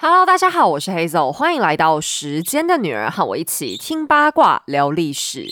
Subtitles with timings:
[0.00, 5.44] Hello，大家好，我是 Hazel，欢迎来到时间的女儿，和我一起听八卦聊历史。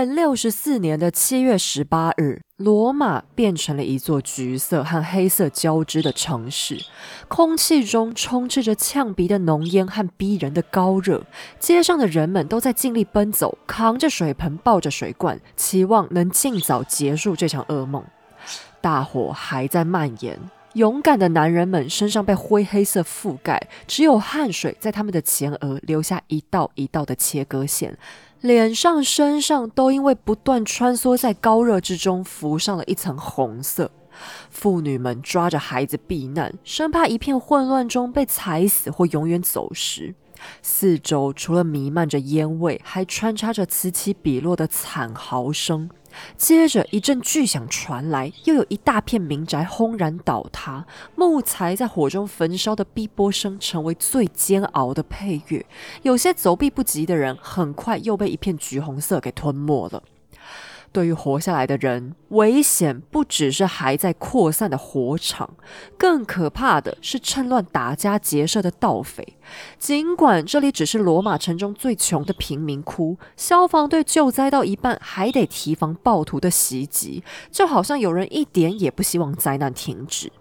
[0.00, 6.78] 元六十四年的七月十八日，罗马变成了一座橘色和黑色交织的城市，
[7.28, 11.22] 空气中充斥着呛鼻的浓烟和逼人的高热。
[11.58, 18.02] 街上的人们都在尽力奔走，扛着水盆，抱着水罐，期望能尽早结束这场噩梦。
[18.80, 20.38] 大火还在蔓延，
[20.72, 27.98] 勇敢的男人们身上被灰黑色覆盖，只有汗水在他们的前额留下一道一道的切割线。
[28.40, 33.90] 脸上、身上都因为不断穿梭在高热之中，浮上了一层红色。
[34.50, 40.14] 妇女们抓着孩子避难，生怕一片混乱中被踩死或永远走失。
[40.62, 45.90] 四周除了弥漫着烟味，还穿插着此起彼落的惨嚎声。
[46.36, 55.64] 接着一阵巨响传来，又有一大片民宅轰然倒塌，木材在火中焚烧的逼波声成为最煎熬的配乐。
[56.02, 60.02] 有些走避不及的人，很快又被一片橘红色给吞没了。
[60.92, 65.50] 对于活下来的人，危险不只是还在扩散的火场，
[65.96, 69.36] 更可怕的是趁乱打家劫舍的盗匪。
[69.78, 80.32] 尽管这里只是罗马城中最穷的贫民窟，消防队救灾到一半还得提防暴徒的袭击，就好像有人一点也不希望灾难停止。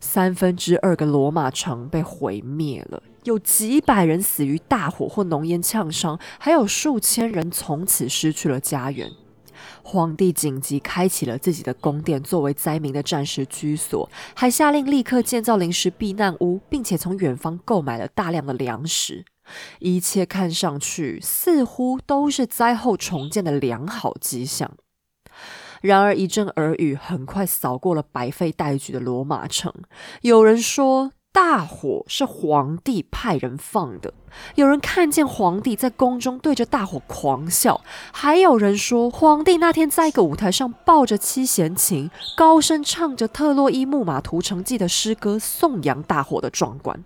[0.00, 9.12] 三分之二个罗马城被毁灭了，有几百人死于大火或浓烟呛伤，还有数千人从此失去了家园。
[9.88, 19.24] 皇帝紧急开启了自己的宫殿，作为灾民的暂时居所，还下令立刻建造临时避难屋，并且从远方购买了大量的粮食。
[19.78, 24.72] 一切看上去似乎都是灾后重建的良好迹象。
[25.82, 29.72] 然而，一阵耳语很快扫过了白费待举的罗马城。
[30.22, 31.12] 有人说。
[31.36, 34.14] 大火是皇帝派人放的，
[34.54, 47.04] 有人看见皇帝在宫中对着大火狂笑，还有人说皇帝那天在一个舞台上抱着七弦琴，高声唱着《特洛伊木马屠城记》的诗歌，颂扬大火的壮观。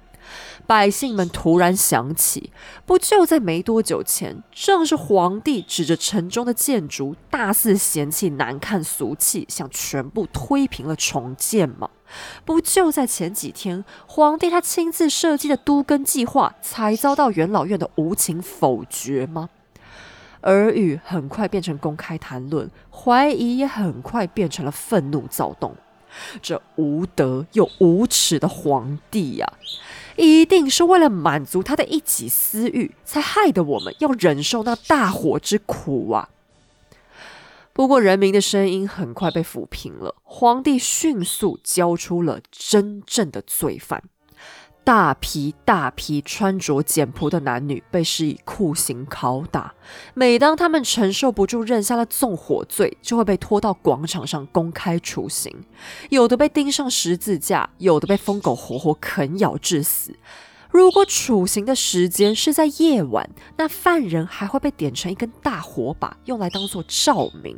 [0.66, 2.52] 百姓们突然想起，
[2.86, 11.90] 不就在没多久前，正是皇帝指着城中的建筑，大肆嫌弃难看俗气，想全部推平了重建吗？
[12.44, 19.48] 不就在前几天，皇帝他亲自设计的都更计划，才遭到元老院的无情否决吗？
[20.42, 25.76] 耳语很快变成公开谈论，怀疑也很快变成了愤怒躁动。
[26.42, 29.52] 这无德又无耻的皇帝呀，
[30.20, 36.28] 一定是为了满足他的一己私欲，才害得我们要忍受那大火之苦啊！
[37.72, 40.16] 不过，人民的声音很快被抚平了。
[40.22, 44.02] 皇帝迅速交出了真正的罪犯，
[44.90, 49.72] 大批大批穿着简朴的男女被施以酷刑拷打。
[50.14, 55.54] 每当他们承受不住，认下了纵火罪，就会被拖到广场上公开处刑。
[56.08, 60.12] 有的被钉上十字架，有的被疯狗活活啃咬致死。
[60.72, 67.56] 如果处刑的时间是在夜晚，那犯人还会被点成一根大火把，用来当做照明。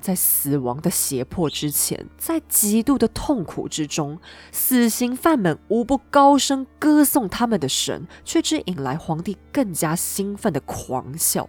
[0.00, 4.18] 在死亡的胁迫之前，在极度的痛苦之中，
[4.52, 11.48] 死刑犯们无不高声歌颂他们的神，却只引来皇帝更加兴奋的狂笑。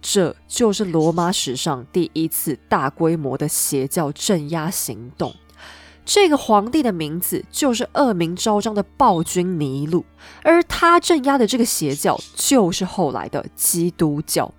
[0.00, 5.34] 这就是罗马史上第一次大规模的邪教镇压行动。
[6.04, 10.06] 这个皇帝的名字就是恶名昭彰的暴君尼禄，
[10.42, 14.54] 而他镇压的这个邪教就是后来的基督教。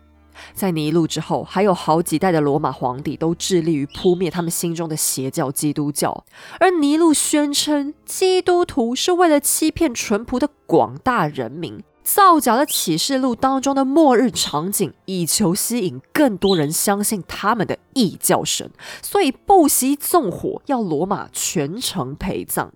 [0.53, 6.25] 在尼禄之后，还有好几代的罗马皇帝都致力于扑灭他们心中的邪教基督教，
[6.59, 11.83] 而尼禄宣称基督徒是为了欺骗淳朴的广大人民。
[12.01, 18.71] 造假了启示录当中的末日场景，以求吸引更多人相信他们的异教神，
[19.03, 22.71] 所以不惜纵火，要罗马全城陪葬。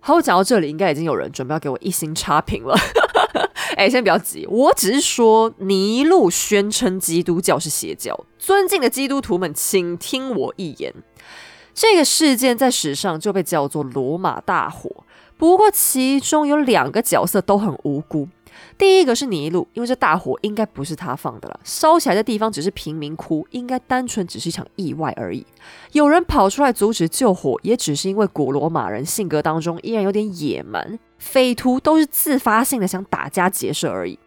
[0.00, 2.76] 好，我讲到这里，应该已经有人准备要给我一星差评了。
[3.80, 10.92] 哎，先不要急，我只是说尼禄宣称基督教是邪教，尊敬的基督徒们，请听我一言。
[11.72, 14.90] 这个事件在史上就被叫做罗马大火。
[15.38, 18.28] 不过，其中有两个角色都很无辜。
[18.76, 25.46] 第一个是尼禄，因为这大火应该不是他放的了，烧起来的地方只是贫民窟，应该单纯只是一场意外而已。
[25.92, 34.18] 有人跑出来阻止救火，也只是因为古罗马人性格当中依然有点野蛮，匪徒都是自发性的想打家劫舍而已。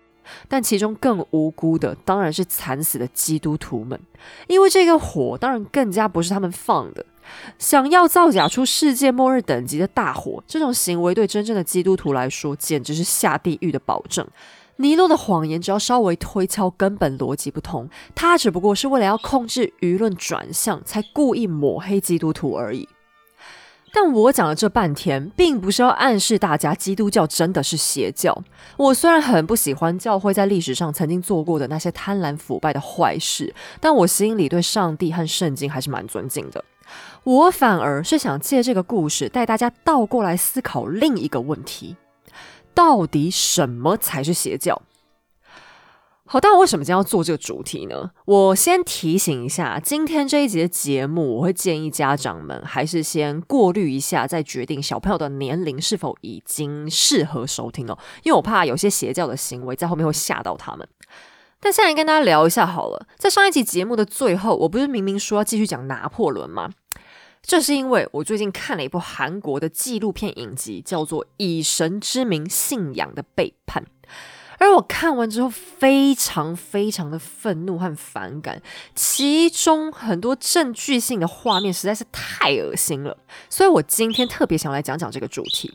[0.48, 4.00] 但其中更无辜的当然是惨死的基督徒们，
[4.48, 7.06] 因为这个火当然更加不是他们放的。
[7.60, 14.26] 想要造假出世界末日等级的大火，这种行为对真正的基督徒来说简直是下地狱的保证。
[14.78, 17.90] 尼禄的谎言只要稍微推敲，根本逻辑不通。
[18.16, 22.88] 他只不过是为了要控制舆论转向，才故意抹黑基督徒而已。
[23.96, 28.44] 但我讲了这半天，并不是要暗示大家基督教真的是邪教。
[28.76, 36.66] 我虽然很不喜欢教会在历史上曾经做过的那些贪婪腐败的坏事，但我心里对上帝和圣经还是蛮尊敬的。
[37.24, 41.96] 我反而是想借这个故事带大家倒过来思考另一个问题。
[42.74, 44.82] 到底什么才是邪教？
[46.26, 48.12] 好，但我为什么今天要做这个主题呢？
[48.26, 57.98] 我先提醒一下，今天这一集的节目，我会建议家长们还是先过滤一下，再决定小朋友的年龄是否已经适合收听哦。
[58.24, 60.88] 因为我怕有些邪教的行为在后面会吓到他们。
[61.60, 66.70] 但现在跟大家聊一下好了，在上一集节目的最后，我不是明明说要继续讲拿破仑吗？
[67.42, 73.84] 这是因为我最近看了一部韩国的纪录片影集，叫做《以神之名：信仰的背叛》，
[74.64, 78.62] 而我看完之后非常非常的愤怒和反感，
[78.96, 83.18] 其中很多证据性的画面实在是太恶心了，
[83.50, 85.74] 所以我今天特别想来讲讲这个主题。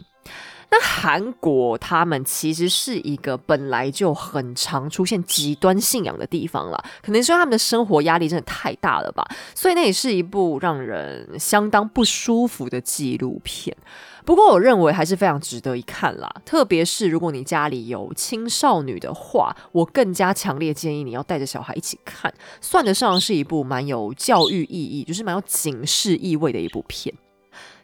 [0.71, 13.75] 那韩国他们其实是一个本来就很常出现极端信仰的地方了，可能是他们的生活压力真的太大了吧，所以那也是一部让人相当不舒服的纪录片。
[14.27, 22.31] 不过我认为还是非常值得一看啦，特别是如果你家里有青少女的话，我更加强烈建议你要带着小孩一起看，
[22.61, 27.15] 算得上是一部蛮有教育意义，就是蛮有警示意味的一部片。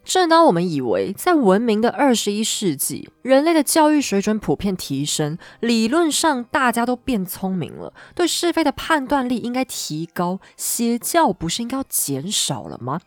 [0.04, 13.00] 正当我们以为在文明的二十一世纪，人类的教育水准普遍提升，理论上大家都变聪明了，对是非的判断力应该提高，邪教不是应该减少了吗？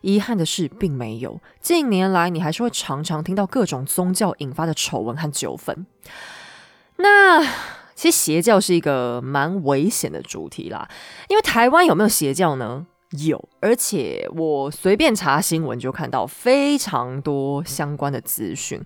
[0.00, 1.40] 遗憾的是，并没有。
[1.60, 5.86] 近年来，你还是会常常听到各种宗教引发的丑闻和纠纷。
[6.96, 7.42] 那
[7.94, 10.88] 其实邪教是一个蛮危险的主题啦，
[11.28, 12.86] 因为台湾有没有邪教呢？
[13.18, 18.80] 有，而且我随便查新闻就看到非常多相关的资讯。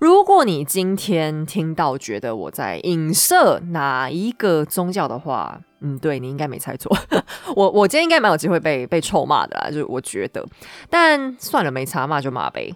[0.00, 6.96] 如果你今天听到觉得我在影射哪一个宗教的话，嗯，对你应该没猜错。
[7.56, 10.46] 我我今天应该蛮有机会被被臭骂的啦，就是我觉得。
[10.88, 12.72] 但算了，没查骂就骂呗。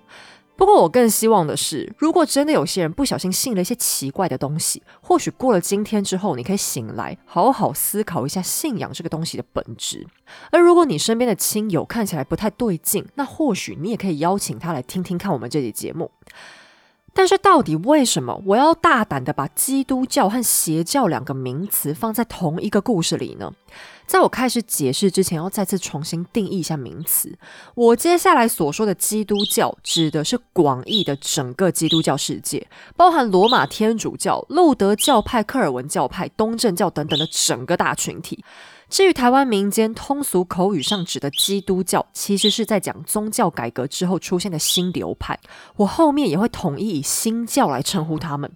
[0.56, 10.06] 不过，我更希望的是，如果真的有些人不小心信了一些奇怪的东西，或许过了今天之后，你可以醒来，好好思考一下信仰这个东西的本质。
[10.50, 16.10] 而如果你身边的亲友看起来不太对劲，那或许你也可以邀请他来听听看我们这集节目。
[17.18, 23.50] 但是，到底为什么我要大胆的把基督教和邪教两个名词放在同一个故事里呢？
[24.06, 27.38] 在我开始解释之前，要再次重新定义一下名词。
[27.74, 38.44] 我接下来所说的基督教，指的是广义的整个基督教世界，包含罗马天主教、路德教派、科尔文教派、东正教等等的整个大群体。
[38.88, 45.38] 至于台湾民间通俗口语上指的基督教，其实是在讲宗教改革之后出现的新流派。
[45.76, 48.50] 我后面也会统一以新教来称呼他们。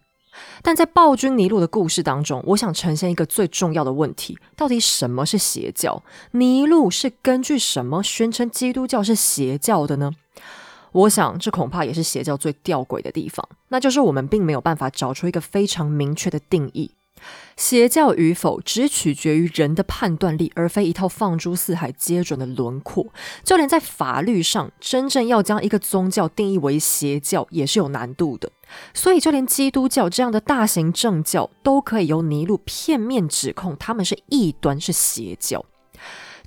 [0.62, 6.02] 但在暴君尼禄的故事当中，我想呈现一个最重要的问题：到底什么是邪教？
[6.30, 10.12] 尼禄是根据什么宣称基督教是邪教的呢？
[10.92, 16.92] 我想，这恐怕也是邪教最吊诡的地方，那就是我们并没有办法找出一个非常明确的定义。
[17.60, 23.12] 邪教与否只取决于人的判断力，而非一套放诸四海皆准的轮廓。
[23.44, 28.50] 就连在法律上，真正要将一个宗教定义为邪教，也是有难度的。
[28.94, 35.66] 所以，就连基督教这样的大型政教，都可以由尼禄片面指控他们是异端，是邪教。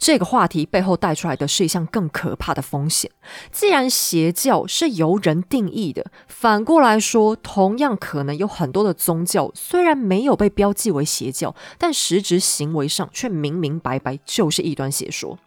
[0.04, 3.10] 这个话题背后带出来的是一项更可怕的风险。
[3.54, 15.40] 既然邪教是由人定义的，反过来说，同样可能有很多的宗教虽然没有被标记为邪教，但实质行为上却明明白白就是异端邪说。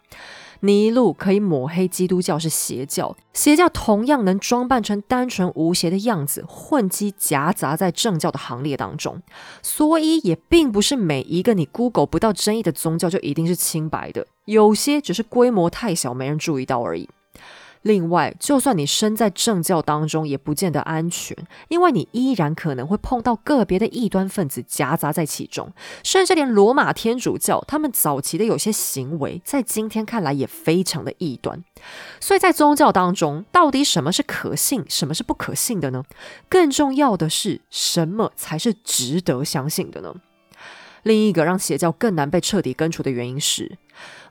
[0.61, 9.21] 尼禄可以抹黑基督教是邪教，邪教同样能装扮成单纯无邪的样子，混迹夹杂在正教的行列当中。
[9.61, 17.07] 所以也并不是每一个你 Google 不到争议的宗教就一定是清白的，有些只是规模太小，没人注意到而已。
[17.81, 21.35] 另外，就算你身在正教当中，也不见得安全，
[21.69, 25.71] 因为你依然可能会碰到个别的异端分子夹杂在其中，
[26.03, 31.63] 甚至连罗马天主教他们早期的有些行为，在今天看来也非常的异端。
[32.19, 36.03] 所以在宗教当中，到底什么是可信，什么是不可信的呢？
[36.49, 40.15] 更重要的是，什么才是值得相信的呢？
[41.03, 43.77] 另一个让邪教更难被彻底根除的原因是。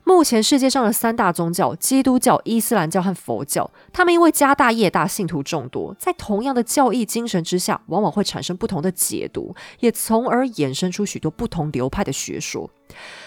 [0.07, 12.69] 目前世界上的三大宗教——基督教、伊斯兰教和佛教，他们因为家大业大、信徒众多，在同样的教义精神之下，往往会产生不同的解读，也从而衍生出许多不同流派的学说。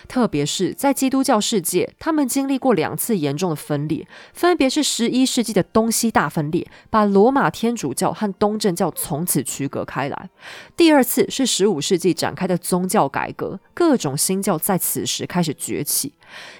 [0.09, 10.29] 特别是在基督教世界，他们经历过两次严重的分裂，分别是十一世纪的东西大分裂，把罗马天主教和东正教从此区隔开来；
[10.77, 16.15] 第二次是十五世纪展开的宗教改革，各种新教在此时开始崛起。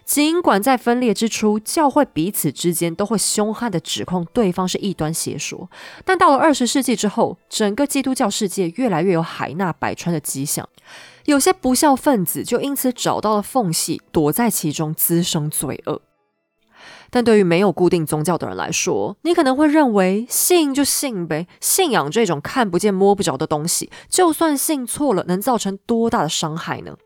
[0.05, 5.69] 尽管在分裂之初，教会彼此之间都会凶悍的指控对方是异端邪说，
[6.05, 10.69] 但到了二十世纪之后，整个基督教世界越来越有海纳百川的迹象。
[11.31, 16.03] 有些不孝分子就因此找到了缝隙，躲在其中滋生罪恶。
[17.09, 26.97] 但对于没有固定宗教的人来说，你可能会认为信就信呗，信仰这种看不见摸不着的东西，就算信错了，能造成多大的伤害呢？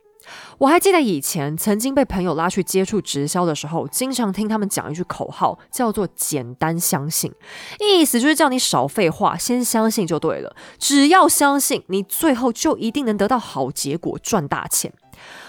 [0.58, 7.32] 我还记得以前曾经被朋友拉去接触直销的时候，经常听他们讲一句口号，叫做“简单相信”，
[7.80, 10.54] 意思就是叫你少废话，先相信就对了。
[10.78, 14.92] 只要相信，你最后就一定能得到好结果，赚大钱。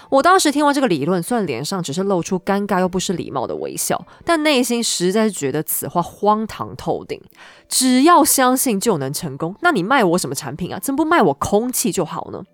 [0.08, 7.20] 我当时听完这个理论，虽然脸上只是露出尴尬又不失礼貌的微笑，但内心实在是觉得此话荒唐透顶。
[7.68, 10.78] 只要相信就能成功，那你卖我什么产品啊？
[10.78, 12.44] 怎么不卖我空气就好呢？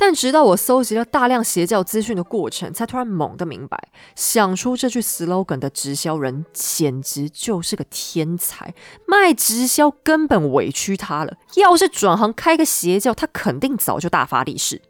[0.00, 3.78] 但直到我搜集了大量邪教资讯的过程，才突然猛地明白，
[4.16, 8.72] 想出这句 slogan 的直销人简直就是个天才。
[9.06, 14.80] 卖直销根本委屈他了，要是转行开个邪教，他肯定早就大发利市。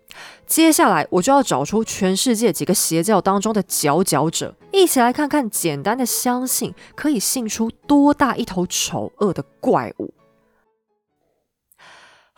[0.47, 10.14] 接下来我就要找出全世界几个邪教当中的佼佼者，一起来看看简单的相信可以信出多大一头丑恶的怪物。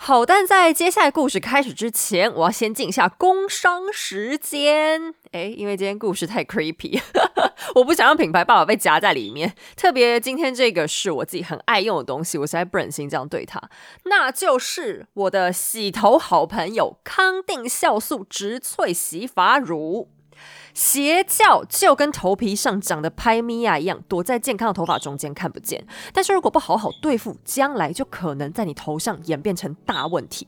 [0.04, 5.14] 好，但在接下来故事开始之前，我要先进一下工商时间。
[5.30, 7.00] 诶，因为今天故事太 creepy，
[7.76, 9.54] 我不想让品牌爸爸被夹在里面。
[9.76, 13.62] 特别今天这个是我自己很爱用的东西，我实在不忍心这样对他。
[14.06, 20.08] 那就是我的洗头好朋友康定酵素植萃洗发乳。
[20.74, 25.84] 邪教就跟头皮上长的拍咪呀一样，躲在健康的头发中间看不见。
[26.12, 30.46] 但是如果不好好对付，将来就可能在你头上演变成大问题。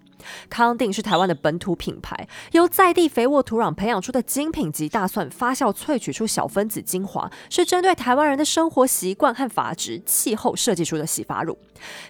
[0.48, 11.58] 康定是台湾的本土品牌，由在地肥沃土壤培养出的精品级大蒜发酵萃取出小分子精华，是针对台湾人的生活习惯和发质、气候设计出的洗发乳。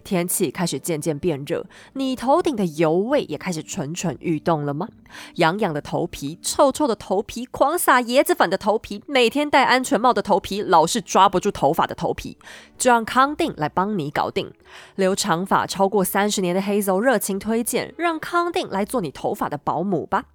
[0.05, 4.89] 天气开始渐渐变热，你头顶的油味也开始蠢蠢欲动了吗？
[5.37, 12.37] 痒痒的头皮、臭臭的头皮、狂撒椰子粉的头皮、每天戴安全帽的头皮、老是抓不住头发的头皮，
[12.77, 14.53] 就让康定来帮你搞定。
[14.97, 17.95] 留长发超过三十年的 Hazel 热情推荐。
[18.05, 20.27] 让康定来做你头发的保姆吧。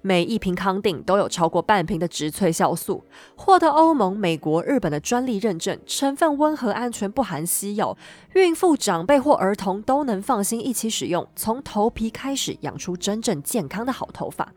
[0.00, 3.04] 每一瓶康定都有超过半瓶的植萃酵素，
[3.36, 7.96] 获得欧盟、美国、日本的专利认证，成分温和、安全，不含西药，
[8.34, 11.28] 孕妇、长辈或儿童都能放心一起使用。
[11.36, 14.52] 从头皮开始养出真正健康的好头发。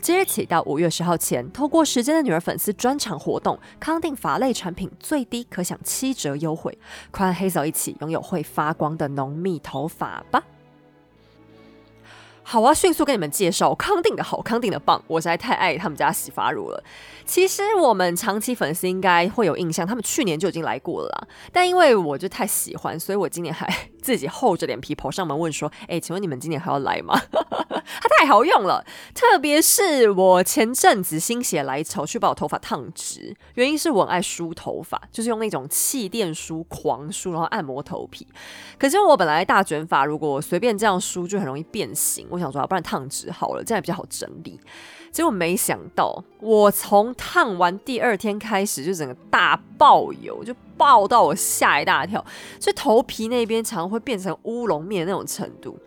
[0.00, 6.76] 即日起到五月十号前，透过时间的女儿粉丝专场活动，康定发类产品最低可享七折优惠，
[7.10, 10.42] 快和黑嫂一起拥有会发光的浓密头发吧。
[12.50, 16.82] 好啊，迅速跟你们介绍康定的好，康定的棒，我实在太爱他们家洗发乳了。
[17.26, 21.28] 其实我们长期粉丝应该会有印象，他们去年就已经来过了啦。
[21.52, 23.68] 但因为我就太喜欢，所以我今年还
[24.00, 38.26] 自己厚着脸皮跑上门问说：“哎，请问你们今年还要来吗？” 它太好用了，特别是我前阵子心血来潮去把我头发烫直，原因是我很爱梳头发，就是用那种气垫梳狂梳，然后按摩头皮。
[38.78, 42.26] 可是我本来大卷发，如果随便这样梳就很容易变形。
[42.30, 44.60] 我想说，不然烫直好了，这样比较好整理。
[45.10, 52.24] 结果没想到，我从烫完第二天开始，就整个大爆油，就爆到我吓一大跳，
[52.60, 55.78] 所以头皮那边常会变成乌龙面那种程度。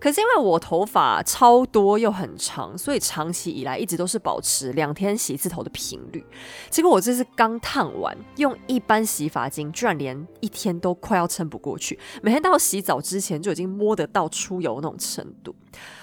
[0.00, 6.24] 可是因为我头发超多又很长，所以长期以来一直都是保持两天洗一次头的频率。
[6.70, 11.98] 结果我这次刚烫完，用一般洗发精，居然连一天都快要撑不过去。
[12.22, 15.54] 每天到洗澡之前就已经摸得到出油那种程度。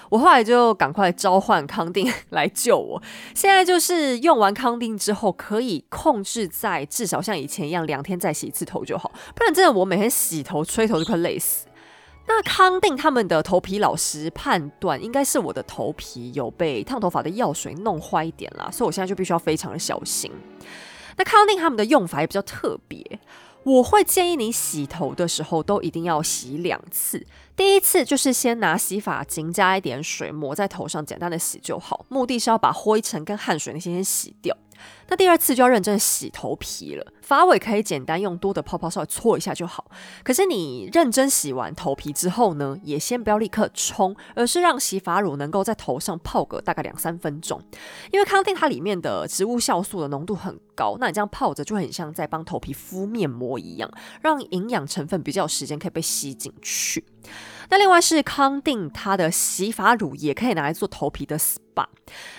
[0.08, 3.02] 我后来就赶快召唤康定 来救我。
[3.34, 11.66] 现在就是用完康定之后，可以控制在至少像以前一样两天再洗一次头就好，不然真的我每天洗头吹头就快累死。
[12.28, 20.32] 那康定他们的头皮老师判断，应该是我的头皮有被烫头发的药水弄坏一点啦，所以我现在就必须要非常的小心。
[21.16, 23.20] 那康定他们的用法也比较特别。
[23.62, 27.24] 我会建议你洗头的时候都一定要洗两次。
[27.56, 34.54] 第一次就是先拿洗发精加一点水抹在头上，简单的洗就好，目的是要把灰尘跟汗水那些先洗掉。
[35.08, 39.90] 那第二次就要认真洗头皮了，发尾可以简单用多的泡泡稍微搓一下就好。
[40.22, 47.60] 可是你认真洗完头皮之后呢，也先不要立刻冲，而是让洗发乳能够在头上泡个大概两三分钟。
[48.12, 53.90] 因为康定它里面的植物酵素的浓度很高，那你这样泡着就很像在帮头皮敷面膜一样，
[54.22, 57.04] 让营养成分比较有时间可以被吸进去。
[57.68, 61.86] 那另外是康定，它的洗发乳也可以拿来做头皮的 SPA。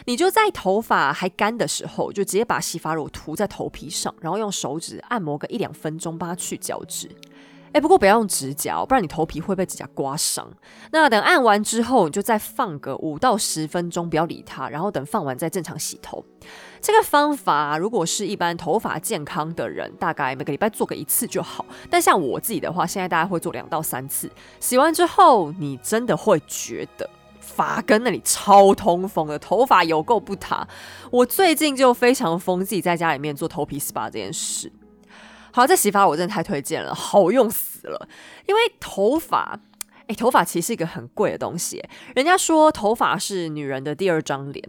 [0.05, 7.09] 你就在头发还干的时候，就直接把洗发乳涂在头皮上，然后用手指按摩个一两分钟，帮它去角质。
[7.73, 10.47] 哎，不过不要用指甲，不然你头皮会被指甲刮伤。
[10.91, 16.23] 那等按完之后，你就再放个五到十分钟，不要理它，然后等放完再正常洗头。
[16.79, 21.65] 这个方法如果是一般头发健康的人，大概每个礼拜做个一次就好。
[21.89, 24.31] 但像我自己的话，现在大概会做两到三次。
[24.59, 27.09] 洗完之后，你真的会觉得
[27.39, 30.67] 发根那里超通风的，头发有够不塌。
[31.11, 34.71] 我最近就非常疯自己在家里面做头皮 SPA 这件事。
[35.57, 38.07] 好，这洗发我真的太推荐了，好用死了。
[38.45, 39.59] 因为头发，
[40.05, 41.83] 哎，头发其实是一个很贵的东西。
[42.15, 44.63] 人家说头发是女人的第二张脸。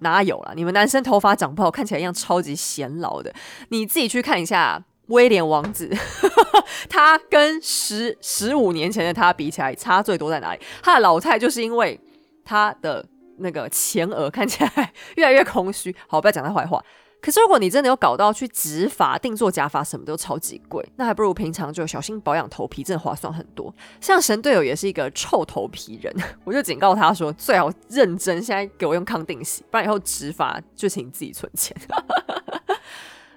[0.00, 0.52] 哪有了？
[0.54, 3.32] 你们男生头发长不好，看起来一样超级显老的。
[3.70, 5.90] 你自己去看一下威廉王子，
[6.90, 10.60] 他跟十十五年前的他比起来，差最多在哪里？
[10.82, 11.98] 他的老态就是因为
[12.44, 13.02] 他的
[13.38, 15.96] 那个前额看起来 越来越空虚。
[16.06, 16.84] 好，不要讲他坏话。
[17.24, 23.74] 可是，如果你真的有搞到去植发、定做假发，什么都超级贵，那还不如平常就小心保养头皮，真的划算很多。
[23.98, 26.14] 像神队友也是一个臭头皮人，
[26.44, 31.74] 我就警告他说，最好认真，现在给我用康定洗，不然以后植发就请自己存钱。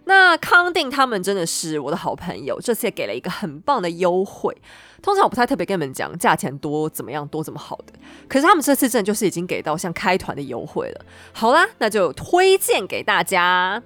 [0.08, 4.56] 那康定他们真的是我的好朋友，这次也给了一个很棒的优惠。
[5.02, 7.94] 通常我不太特别跟你们讲价钱多怎么样多怎么好的，
[8.30, 11.06] 可是他们这次真的就是已经给到像开团的优惠了。
[11.34, 13.84] 好啦，那就推荐给大家。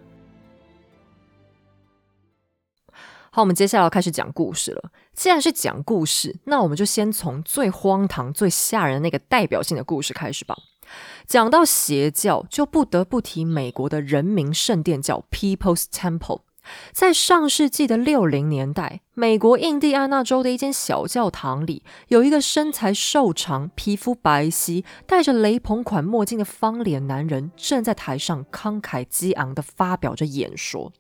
[3.31, 4.91] 好，我们接下来要开始讲故事了。
[5.13, 10.55] 既然是讲故事，那我们就先从最荒唐、最吓人的那个代表性的故事开始吧。
[11.27, 16.41] 讲到邪教，就不得不提美国的人民圣殿教 （People's Temple）。
[16.93, 30.93] 在上世纪的六零年代，美国印第安纳州的一间小教堂里，有一个身材瘦长、皮肤白皙、戴着雷朋款墨镜的方脸男人，正在台上慷慨激昂地发表着演说。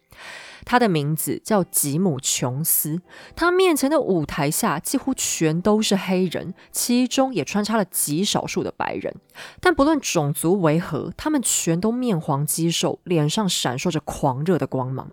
[0.65, 3.01] 他的名字叫吉姆·琼斯，
[3.35, 9.15] 他面前的舞台下几乎全都是黑人，其中也穿插了极少数的白人。
[9.59, 15.11] 但不论种族为何，他们全都面黄肌瘦，脸上闪烁着狂热的光芒。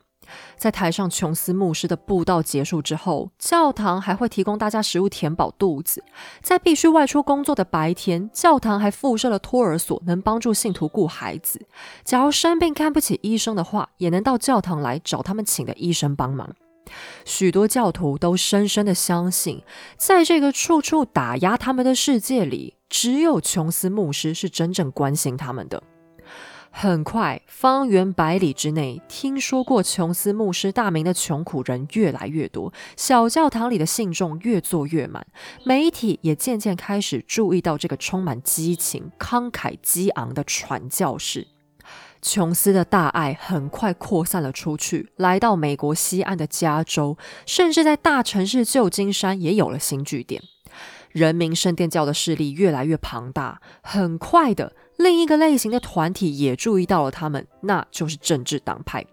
[0.57, 6.03] 在台上，琼斯牧师的布道结束之后，教堂还会提供大家食物填饱肚子。
[6.43, 11.67] 在必须外出工作的白天，教堂还附设了托儿所，能帮助信徒顾孩子。
[12.05, 16.55] 假如生病看不起医生的话，也能到教堂来找他们请的医生帮忙。
[17.27, 19.63] 许多教徒都深深的相信，
[19.99, 25.83] 在这个处处打压他们的世界里，只有琼斯牧师是真正关心他们的。
[26.71, 35.27] 很快，方圆百里之内，听说过琼斯牧师大名的穷苦人越来越多，小教堂里的信众越坐越满，
[35.65, 41.49] 媒体也渐渐开始注意到这个充满激情、慷慨激昂的传教士。
[42.21, 50.43] 琼斯的大爱很快扩散了出去，来到美国西岸的加州，甚至在大城市旧金山也有了新据点。
[51.11, 54.75] 人民圣殿教的势力越来越庞大，很快的。
[54.99, 59.07] 另一个类型的团体也注意到了他们，那就是政治党派。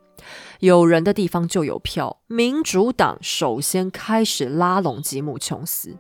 [0.60, 5.95] 有人的地方就有票，民主党首先开始拉拢吉姆·琼斯。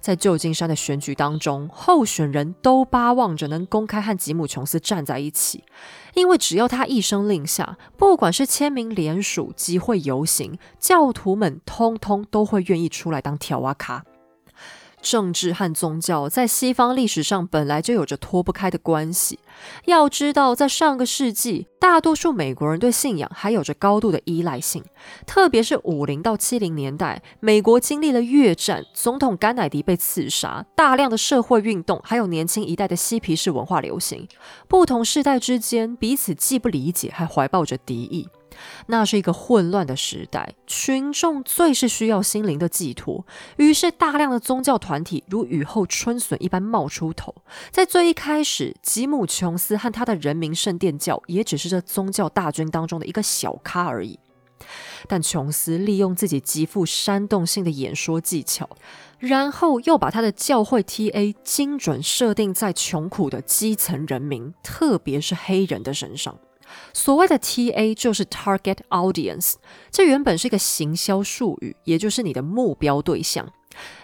[0.00, 5.64] 在旧金山的选举当中，候选人都巴望着能公开和吉姆·琼斯站在一起，
[6.12, 14.04] 因为只要他一声令下，不管是签名联署、集会游行，教徒们通通都会愿意出来当条阿卡。
[15.02, 19.38] 政治和宗教在西方历史上本来就有着脱不开的关系。
[19.86, 24.84] 要知道，在上个世纪，大多数美国人对信仰还有着高度的依赖性，
[25.26, 34.26] 特别是五零到七零年代，美国经历了越战，总统甘乃迪被刺杀，大量的社会运动，还有年轻一代的嬉皮士文化流行，
[34.68, 38.28] 不同世代之间彼此既不理解，还怀抱着敌意。
[38.86, 43.24] 那是一个混乱的时代，群众最是需要心灵的寄托，
[43.56, 47.34] 于是大量的宗教团体如雨后春笋一般冒出头。
[47.70, 54.18] 在最一开始，吉姆·琼斯和他的人民圣殿教也只是这宗教大军当中的一个小咖而已。
[55.08, 58.68] 但琼斯利用自己极富煽动性的演说技巧，
[59.18, 66.38] 然后又把他的教会 TA 精准设定在穷苦的基层人民，特别是黑人的身上。
[66.92, 69.54] 所谓的 TA 就是 Target Audience，
[69.90, 73.52] 这原本是一个行销术语，也就是你的目标对象。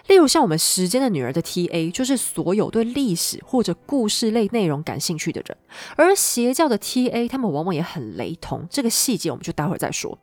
[0.07, 5.57] 例如像我们时间的女儿的 TA，就是所有对历史或者故事类内容感兴趣的人。
[5.97, 10.17] 而邪教的 TA，他们往往也很雷同，这个细节我们就待会儿再说。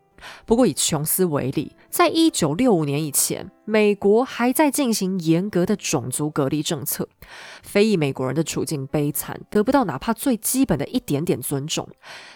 [0.46, 7.08] 不过以琼斯为例，在一九六五年以前，美国还在进行严格的种族隔离政策，
[7.62, 11.88] 非裔美国人的处境悲惨，得不到哪怕最基本的一点点尊重。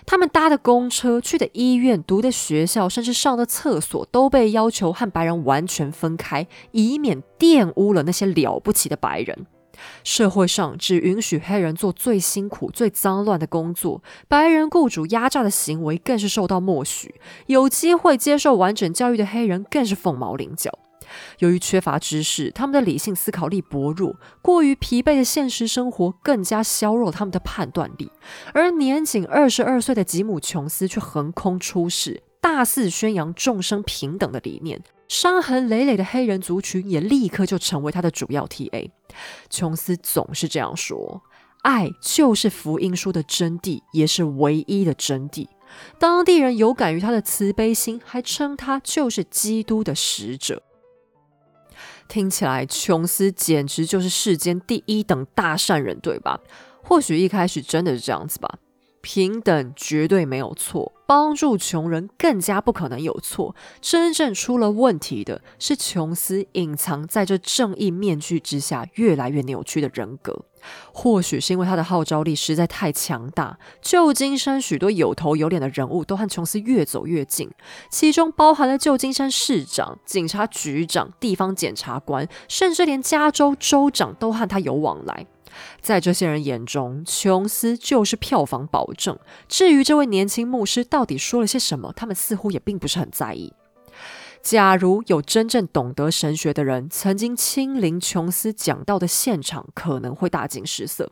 [0.07, 9.47] 他们搭的公车、去的医院、读的学校，甚至上的厕所，都被要求和白人完全分开，以免玷污了那些了不起的白人。
[10.05, 17.15] 社会上只允许黑人做最辛苦、最脏乱的工作，白人雇主压榨的行为更是受到默许。
[17.47, 20.71] 有机会接受完整教育的黑人更是凤毛麟角。
[21.39, 28.11] 由于缺乏知识，他们的理性思考力薄弱，过于疲惫的现实生活更加削弱他们的判断力。
[28.53, 34.83] 而年仅二十二岁的吉姆·琼斯却横空出世，大肆宣扬众生平等的理念。
[35.09, 38.91] 伤痕累累的黑人族群也立刻就成为他的主要 TA。
[39.51, 41.23] 琼斯总是这样说
[41.65, 45.49] ：“爱就是福音书的真谛，也是唯一的真谛。”
[45.99, 50.63] 当地人有感于他的慈悲心，还称他就是基督的使者。
[52.07, 56.41] 听起来，琼斯简直就是世间第一等大善人，对吧？
[56.83, 58.59] 或许一开始真的是这样子吧。
[59.01, 63.55] 平等绝对没有错，帮助穷人更加不可能有错。
[63.81, 70.45] 真正出了问题的是琼斯隐藏在这正义面具之下越来越扭曲的人格。
[70.93, 77.49] 或许是因为他的号召力实在太强大，旧金山许多有头有脸的人物都和琼斯越走越近，
[77.89, 85.27] 其中包含了旧金山市长、警察局长、地方检察官，甚至连加州州长都和他有往来。
[85.81, 89.19] 在这些人眼中，琼斯就是票房保证。
[89.49, 93.53] 至于这位年轻牧师到底说了些什么，他们似乎也并不是很在意。
[94.41, 101.11] 假如有真正懂得神学的人曾经亲临琼斯讲道的现场，可能会大惊失色。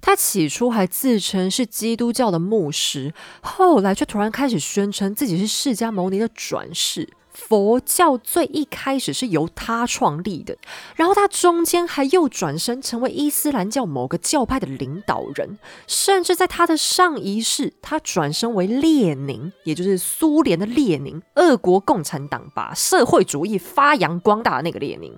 [0.00, 7.08] 他起初还自称是基督教的牧师，后来却突然开始宣称自己是释迦牟尼的转世。
[7.36, 10.56] 佛教最一开始是由他创立的，
[10.94, 25.14] 然后他中间还又转身成为伊斯兰教某个教派的领导人，甚至在他的上一世，他转身为列宁，也就是苏联的列宁，俄国共产党把社会主义发扬光大的那个列宁。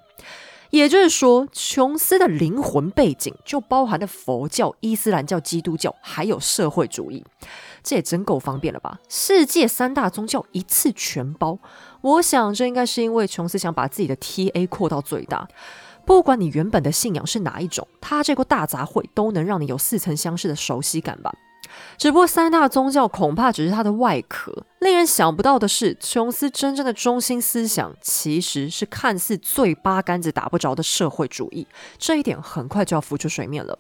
[0.70, 7.24] 也就是说，琼斯的灵魂背景就包含了佛教、伊斯兰教、基督教，还有社会主义。
[7.82, 8.98] 这也真够方便了吧？
[9.08, 11.58] 世界三大宗教一次全包。
[12.00, 15.48] 我想，这应该是因为琼斯想把自己的 TA 扩到最大。
[16.06, 21.32] 不管你原本的信仰是哪一种，他这个大杂烩都能让你有似曾相识的熟悉感吧。
[21.98, 31.66] 只不过三大宗教恐怕只是它的外壳，令人想不到的是，琼斯真正的中心思想其实是看似最八竿子打不着的社会主义。
[31.98, 33.78] 这一点很快就要浮出水面了。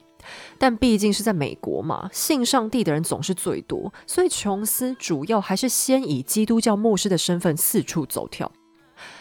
[0.58, 8.50] 但毕竟是在美国嘛，信上帝的人总是最多，所以琼斯主要还是先以基督教牧师的身份四处走跳。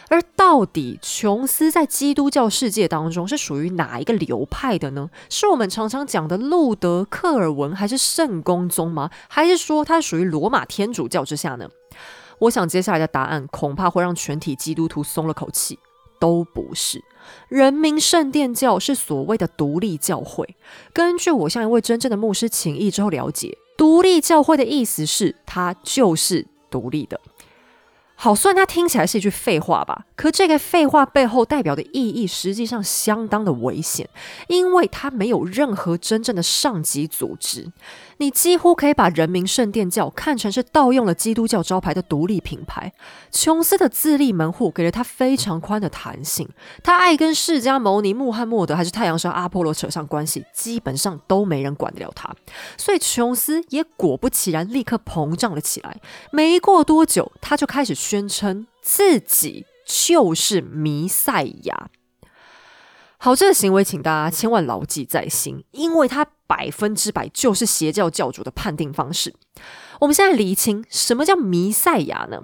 [0.08, 5.10] 而到底琼斯在基督教世界当中是属于哪一个流派的呢？
[5.28, 9.10] 是我们常常讲的路德、克尔文，还是圣公宗吗？
[9.28, 11.68] 还是说他属于罗马天主教之下呢？
[12.40, 15.78] 我想接下来的答案恐怕会让全体基督徒松了口气。
[16.20, 17.00] 都不是，
[17.48, 20.56] 人民圣殿教是所谓的独立教会。
[20.92, 27.20] 根据我向一位真正的牧师请益之后了解，独立教会的意思是它就是独立的。
[28.20, 34.10] 好，虽然它听起来是一句废话吧，可这个废话背后代表的意义实际上相当的危险，
[34.48, 37.70] 因为它没有任何真正的上级组织。
[38.20, 42.92] 你几乎可以把人民圣殿教看成是盗用了基督教招牌的独立品牌。
[43.30, 46.48] 琼斯的自立门户给了他非常宽的弹性，
[46.82, 52.28] 他爱跟释迦牟尼、穆罕默德还是太阳神阿波罗扯上关系，基本上都没人管得了他。
[52.76, 56.00] 所以琼斯也果不其然立刻膨胀了起来。
[56.32, 61.90] 没过多久，他就开始宣称自己就是弥赛亚。
[63.18, 69.34] 好，这个行为请大家千万牢记在心，因为他百分之百就是邪教教主的判定方式。
[70.00, 72.40] 我们现在厘清什么叫弥赛亚呢？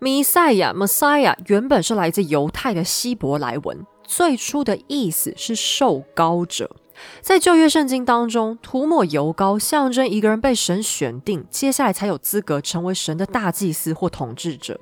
[0.00, 6.74] 弥赛亚 （Messiah） 原本是来自犹太的希伯来文，最初的意思是受膏者。
[7.20, 14.78] 在旧约圣经当中，涂抹油膏象征一个人被神选定，接下来才有资格成为神的大祭司或统治者。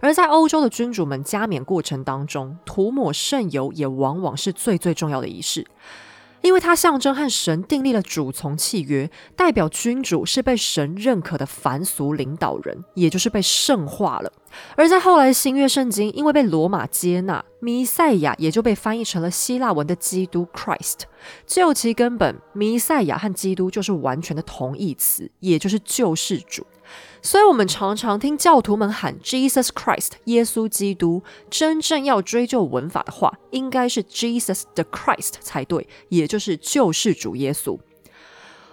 [0.00, 5.66] 而在欧洲的君主们加冕过程当中，涂抹圣油也往往是最最重要的仪式。
[6.42, 14.32] 因为它象征和神订立了主从契约，代表君主是被神认可的凡俗领导人，也就是被圣化了。
[14.74, 21.00] 而在后来新约圣经，因为被罗马接纳，弥赛亚也就被翻译成了希腊文的基督 （Christ）。
[21.46, 26.66] 就其根本，弥赛亚和基督就是完全的同义词，也就是救世主。
[27.22, 37.78] 所以，我们常常听教徒们喊 “Jesus Christ”（ 耶稣基督），真正要追究文法的话，应该是 “Jesus the Christ” 才对，也就是救世主耶稣。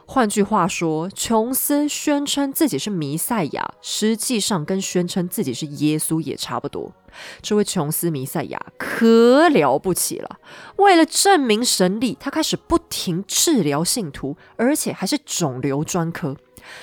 [0.10, 6.94] 换句话说，琼斯宣称自己是弥赛亚，实际上跟宣称自己是耶稣也差不多。
[7.42, 10.40] 这位琼斯弥赛亚可了不起了，
[10.78, 16.38] 为了证明神力，他开始不停治疗信徒，而且还是肿瘤专科。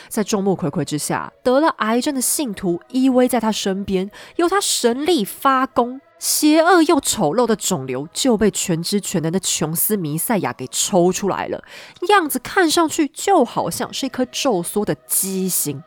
[0.08, 11.62] 在众目睽睽之下，得了癌症的信徒依偎在他身边，由他神力发功，邪恶又丑陋的肿瘤就被全知全能的琼斯弥赛亚给抽出来了，
[12.08, 15.82] 样子看上去就好像是一颗皱缩的畸形。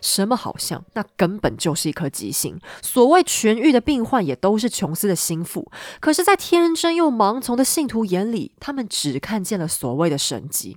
[0.00, 0.84] 什么好像？
[0.94, 2.58] 那根本就是一颗畸形。
[2.82, 10.76] 所谓痊愈的病患也都是琼斯的心腹，可是，在天真又盲从的信徒眼里，他们只看见了所谓的神迹。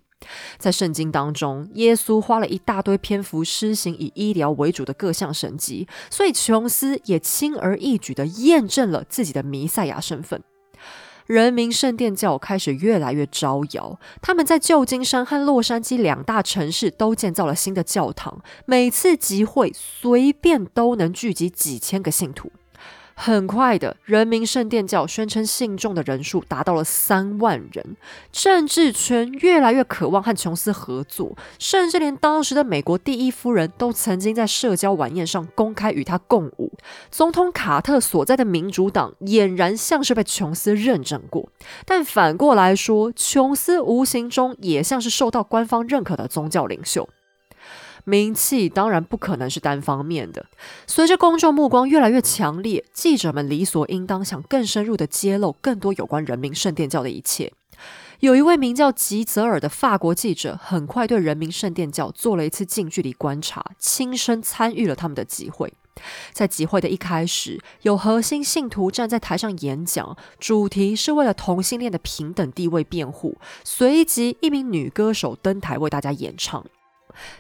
[0.58, 10.42] 在圣经当中，耶稣花了一大堆篇幅施行以医疗为主的各项神迹，所以琼斯也轻而易举地验证了自己的弥赛亚身份。
[11.26, 22.52] 人民圣殿教开始越来越招摇，他们在旧金山和洛杉矶两大城市都建造了新的教堂，每次集会随便都能聚集几千个信徒。
[23.18, 27.96] 很快的，人民圣殿教宣称信众的人数达到了三万人。
[28.32, 36.74] 政治圈越来越渴望和琼斯合作，甚至连当时的美国第一夫人都曾经在社交晚宴上公开与他共舞。
[37.10, 41.50] 总统卡特所在的民主党俨然像是被琼斯认证过，
[41.86, 47.08] 但反过来说，琼斯无形中也像是受到官方认可的宗教领袖。
[48.06, 50.46] 名气当然不可能是单方面的。
[50.88, 57.52] 随着公众目光越来越强烈，记者们理所应当想更深入的揭露更多有关人民圣殿教的一切。
[58.22, 65.74] 有一位名叫吉泽尔的法国记者，很快对人民圣殿教做了一次近距离观察，亲身参与了他们的集会。
[66.32, 73.38] 在集会的一开始，有核心信徒站在台上演讲，主题是为了同性恋的平等地位辩护。
[73.64, 76.66] 随即，一名女歌手登台为大家演唱。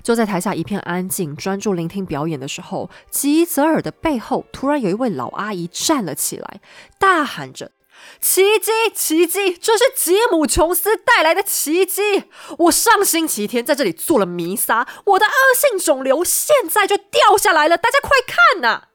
[0.04, 6.60] 就在台下一片安静、专注聆听表演的时候，吉泽尔的背后突然有一位老阿姨站了起来，
[6.98, 7.72] 大喊着
[8.20, 8.72] ：“奇迹！
[8.94, 9.54] 奇迹！
[9.54, 12.26] 这是吉姆·琼斯带来的奇迹！
[12.60, 18.88] 我上星期天在这里做了弥撒，我的恶性肿瘤现在就掉下来了，大家快看呐！”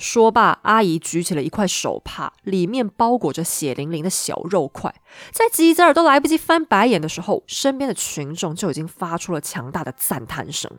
[0.00, 4.92] 说罢，阿姨举起了一块手帕，里面包裹着血淋淋的小肉块。
[5.30, 10.72] 在吉泽尔都来不及翻白眼的时候，身边的群众就已经发出了强大的赞叹声。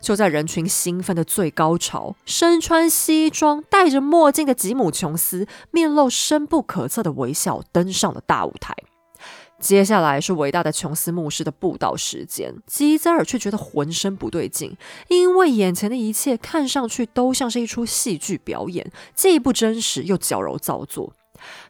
[0.00, 8.72] 就在人群兴奋的最高潮，身穿西装、戴着墨镜的吉姆·琼斯，面露深不可测的微笑，登上了大舞台。
[9.60, 14.76] 接下来是伟大的琼斯牧师的布道时间，吉泽尔却觉得浑身不对劲，
[15.08, 21.12] 因为眼前的一切看上去都像是一出戏剧表演，既不真实又矫揉造作。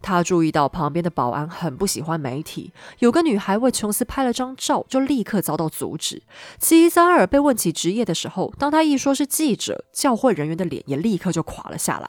[0.01, 6.22] 他注意到旁边的保安很不喜欢媒体，有个女孩为琼斯拍了张照，就立刻遭到阻止。
[6.59, 12.09] 吉泽尔被问起职业的时候，当他一说是记者，教会人员的脸也立刻就垮了下来。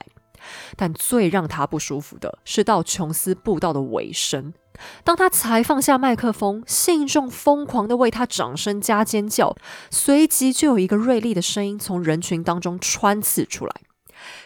[0.74, 4.54] 但最让他不舒服的是，到琼斯布道的尾声。
[5.04, 9.56] 当他才放下麦克风，信众疯狂地为他掌声加尖叫，
[9.90, 13.74] 随即就有一个锐利的声音从人群当中穿刺出来。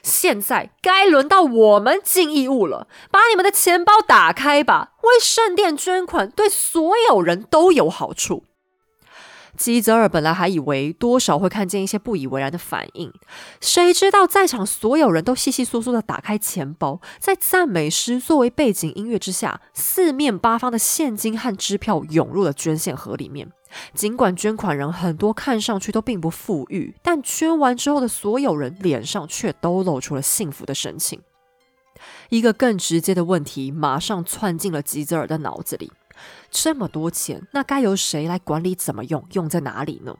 [0.02, 8.44] 现在该轮到我们尽义务了，把你们的钱包打开吧，为圣殿捐款对所有人都有好处。
[9.56, 13.12] 吉泽尔本来还以为多少会看见一些不以为然的反应，
[13.60, 23.50] 谁知道在场所有人都稀稀疏疏的打开钱包，在赞美诗作为背景音乐之下，四面八方的现金和支票涌入了捐献盒里面。
[23.92, 31.20] 尽管捐款人很多看上去都并不富裕，但捐完之后的所有人脸上却都露出了幸福的神情。
[32.28, 35.90] 一个更直接的问题马上窜进了吉泽尔的脑子里。
[36.56, 38.76] 这么多钱，那该由谁来管理？
[38.76, 39.24] 怎么用？
[39.32, 40.16] 用在哪里呢？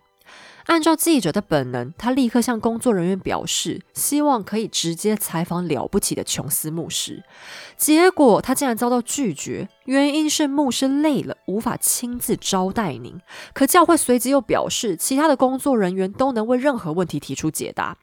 [0.66, 7.22] 按照记者的本能，他立刻向工作人员表示，希望可以直接采访了不起的琼斯牧师。
[7.76, 13.20] 结果他竟然遭到拒绝，原因是牧师累了，无法亲自招待您。
[13.52, 17.96] 可教会随即又表示，其他的工作人员都能为任何问题提出解答。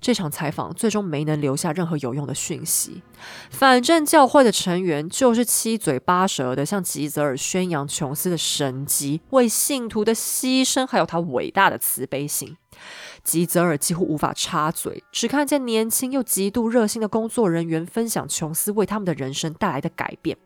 [0.00, 3.02] 这场采访最终没能留下任何有用的讯息。
[3.50, 12.56] 反正教会的成员就是七嘴八舌的向吉泽尔宣扬琼斯的神迹、为信徒的牺牲，还有他伟大的慈悲心。
[13.22, 20.36] 吉泽尔几乎无法插嘴，只看见年轻又极度热心的工作人员分享琼斯为他们的人生带来的改变。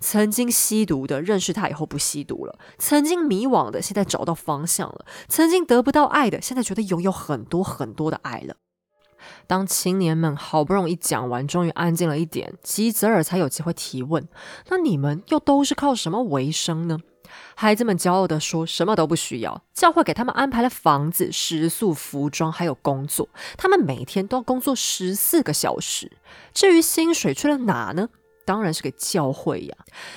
[0.00, 8.56] 曾经吸毒的认识他以后不吸毒了；曾经迷惘的现在找到方向了；曾经得不到爱的现在觉得拥有很多很多的爱了。
[9.46, 14.28] 当青年们好不容易讲完，终于安静了一点，吉泽尔才有机会提问
[14.70, 16.98] ：“那你们又都是靠什么为生呢？”
[17.54, 23.28] 孩子们骄傲地说：“什么都不需要，教会给他们安排了房子、食宿、服装，还有工作。
[23.58, 26.12] 他们每天都要工作十四个小时。
[26.54, 28.08] 至于薪水去了哪呢？
[28.48, 29.76] 当然是给教会呀。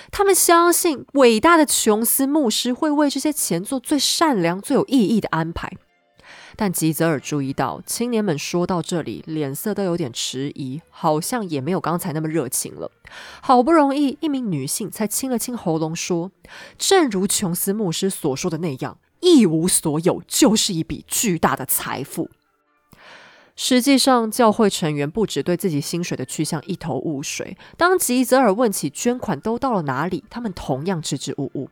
[0.10, 5.70] 他们相信伟大的琼斯牧师会为这些钱做最善良、最有意义的安排。”
[6.56, 12.92] 但吉泽尔注意到，青年们说到这里，脸色都有点迟疑，好像也没有刚才那么热情了。
[13.42, 16.32] 好不容易，一名女性才清了清喉咙，说
[16.78, 22.30] ：“正如琼斯牧师所说的那样，一无所有就是一笔巨大的财富。”
[23.64, 27.56] 实际上，教会成员不止对自己薪水的去向一头雾水。
[27.78, 31.70] 当吉泽尔问起捐款都到了哪里，他们同样支支吾吾。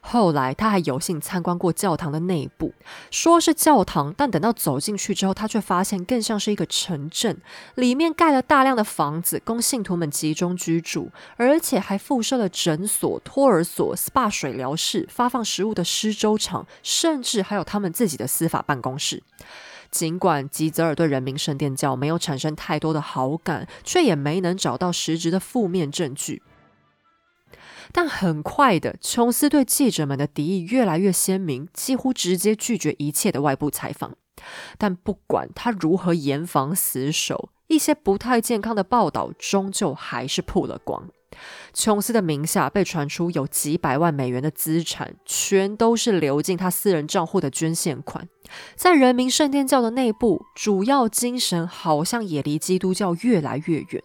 [0.00, 2.72] 后来，他还有幸参观过教堂的内部，
[3.10, 7.36] 说是教堂，但等到走进去之后，他却发现更像是一个城镇，
[7.74, 19.24] 里面盖了大量的房子供信徒们集中居住，而且还附设了诊所、托儿所、SPA 水疗室、发放食物的施粥厂，甚至还有他们自己的司法办公室。
[19.94, 26.42] 尽管吉泽尔对人民圣殿教没有产生太多的好感，却也没能找到实质的负面证据。
[27.92, 34.16] 但很快的，琼斯对记者们的敌意越来越鲜明，几乎直接拒绝一切的外部采访。
[34.76, 41.08] 但不管他如何严防死守，一些不太健康的报道终究还是曝了光。
[41.72, 48.28] 琼斯的名下被传出有几百万美元的资产，全都是流进他私人账户的捐献款。
[48.76, 54.02] 在人民圣殿教的内部，主要精神好像也离基督教越来越远。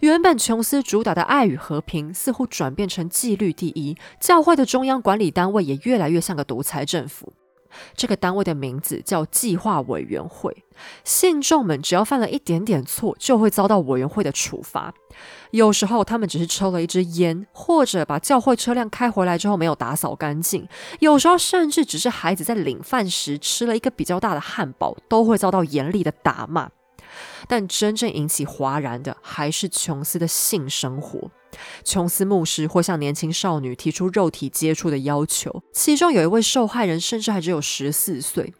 [0.00, 3.96] 原本琼斯主打的爱与和平，似乎转变成纪律第一。
[4.20, 7.32] 教会的中央管理单位也越来越像个独裁政府。
[7.94, 10.64] 这个单位的名字叫计划委员会，
[11.04, 14.92] 信众们只要犯了一点点错，就会遭到委员会的处罚。
[15.50, 20.62] 有时候他们只是抽了一支烟，或者把教会车辆开回来之后没有打扫干净；
[21.00, 26.70] 有时候甚至只是孩子在领饭时吃了一个比较大的汉堡，都会遭到严厉的打骂。
[27.46, 31.30] 但真正引起哗然的，还是琼斯的性生活。
[31.84, 38.54] 琼斯牧师会向年轻少女提出肉体接触的要求，其中有一位受害人甚至还只有十四岁。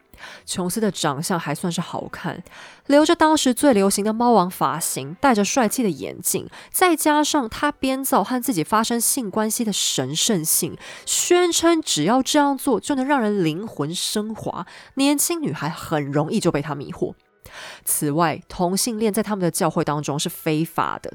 [0.45, 2.43] 琼斯的长相还算是好看，
[2.87, 17.13] 留着当时最流行的猫王发型，戴着帅气的眼镜，再加上他编造和自己发生性关系的神圣性，宣称只要这样做就能让人灵魂升华，年轻女孩很容易就被他迷惑。
[17.85, 21.13] 此外，同性恋在他们的教会当中是非法的。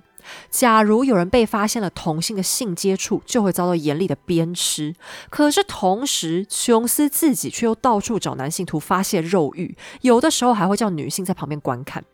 [0.50, 4.94] 假如有人被发现了同性的性接触，就会遭到严厉的鞭笞。
[5.30, 12.04] 可是同时，琼斯自己却又到处找男性图发泄肉欲，有的时候还会叫女性在旁边观看。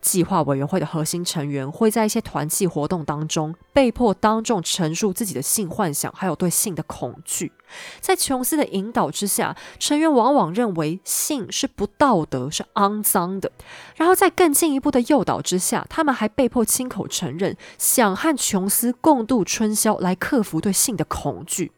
[0.00, 7.52] 计划委员会的核心成员会在一些团契活动当中被迫当众陈述自己的性幻想，还有对性的恐惧。
[8.00, 13.52] 在琼斯的引导之下，成员往往认为性是不道德、是肮脏的。
[13.96, 21.72] 然后在更进一步的诱导之下，他们还被迫亲口承认想和琼斯共度春宵，来克服对性的恐惧。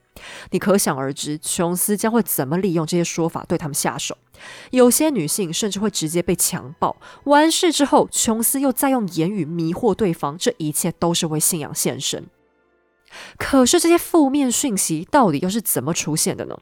[0.51, 4.17] 你可想而知，琼斯将会怎么利用这些说法对他们下手。
[4.71, 12.27] 有些女性甚至会直接被强暴，完事之后，琼斯又再用言语迷惑对方，这一切都是为信仰献身。
[13.37, 16.57] 可是这些负面讯息到底又是怎么出现的呢？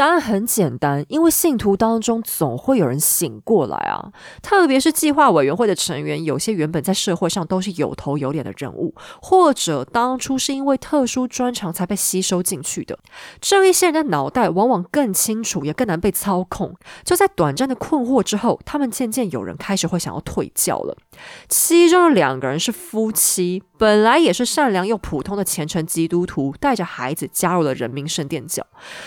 [0.00, 4.10] 答案很简单，因为信徒当中总会有人醒过来啊，
[4.40, 12.98] 特别是计划委员会的成员，有些原本在社会上都是有头有脸的人物，或者当初是因为特殊专长才被吸收进去的。
[13.42, 16.74] 这一些人的脑袋往往更清楚，也更难被操控。
[17.04, 20.96] 就在短暂的困惑之后，他们渐渐有人开始会想要退教了。
[21.50, 28.66] 其中的两个人是夫妻，本来也是善良又普通的虔诚基督徒，带着孩子加入了人民圣殿教，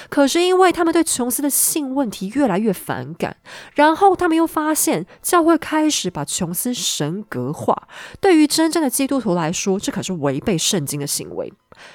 [0.09, 0.84] 可是因为他。
[0.84, 3.38] 他们对琼斯的性问题越来越反感，
[3.76, 7.88] 然后他们又发现教会开始把琼斯神格化。
[8.20, 11.53] 对于真正的基督徒来说，这可是违背圣经的行为。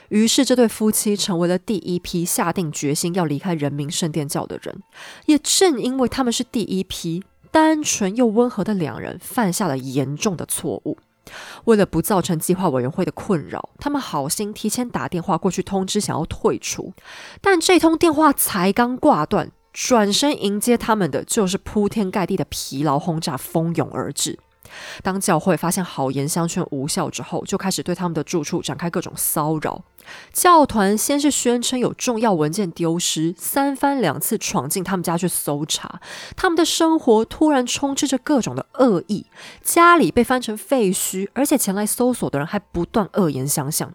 [0.09, 4.83] 于是，这对夫妻成为了第一批下定决心要离开人民圣殿教的人。
[5.27, 10.99] 也正因为他们是第一批单纯又温和的两人，犯下了严重的错误。
[11.65, 16.95] 为了不造成计划委员会的困扰，他们好心提前打电话过去通知想要退出，
[17.43, 24.39] 但这通电话才刚挂断，转身迎接他们的就是铺天盖地的疲劳轰炸蜂拥而至。
[25.03, 29.83] 当教会发现好言相劝无效之后，就开始对他们的住处展开各种骚扰。
[30.33, 36.01] 教团先是宣称有重要文件丢失，三番两次闯进他们家去搜查。
[36.35, 39.27] 他们的生活突然充斥着各种的恶意，
[39.63, 43.93] 家里被翻成废墟，而且前来搜索的人还不断恶言相向。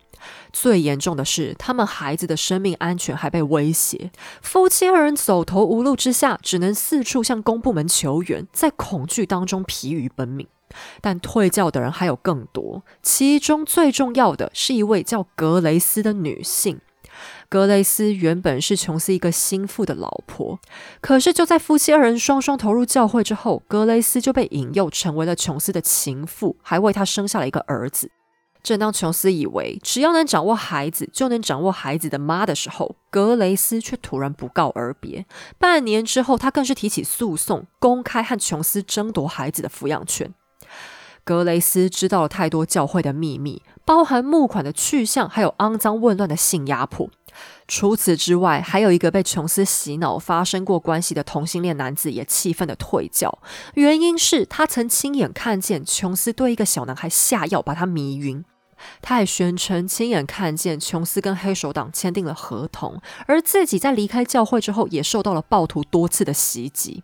[0.53, 4.11] 最严重的是，他们孩子的生命安全还被威胁。
[4.41, 10.47] 夫妻二人走投无路之下，只能四处向公部门求援，在恐惧当中疲于奔命。
[11.01, 16.80] 但退教的人还有更多，其中最重要的是一位叫格雷斯的女性。
[17.47, 20.59] 格雷斯原本是琼斯一个心腹的老婆，
[20.99, 28.09] 可是就在夫妻二人双双投入教会之后，格雷斯就被引诱成为了琼斯的情妇，还为他生下了一个儿子。
[28.63, 35.26] 正当琼斯以为只要能掌握孩子就能掌握孩子的妈的时候，格雷斯却突然不告而别。
[35.59, 40.34] 半年之后，他更是提起诉讼，公开和琼斯争夺孩子的抚养权。
[41.24, 47.09] 格雷斯知道了太多教会的秘密，包含募款的去向，还有肮脏混乱的性压迫。
[47.67, 53.39] 除此之外，还有一个被琼斯洗脑、发生过关系的同性恋男子也气愤的退教，
[53.74, 58.43] 原因是他曾亲眼看见琼斯对一个小男孩下药，把他迷晕。
[59.01, 67.01] 他还宣称亲眼看见琼斯跟黑手党签订了合同，而自己在离开教会之后，也受到了暴徒多次的袭击。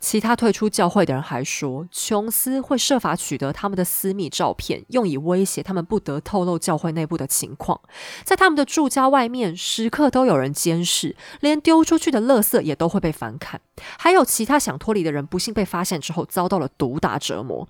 [0.00, 7.80] 其他退出教会的人还说，琼斯会设法取得他们的私密照片，用以威胁他们不得透露教会内部的情况。
[8.24, 13.60] 在他们的住家外面，时刻都有人监视，连丢出去的垃圾也都会被反砍。
[13.98, 17.68] 还有其他想脱离的人，不幸被发现之后，遭到了毒打折磨。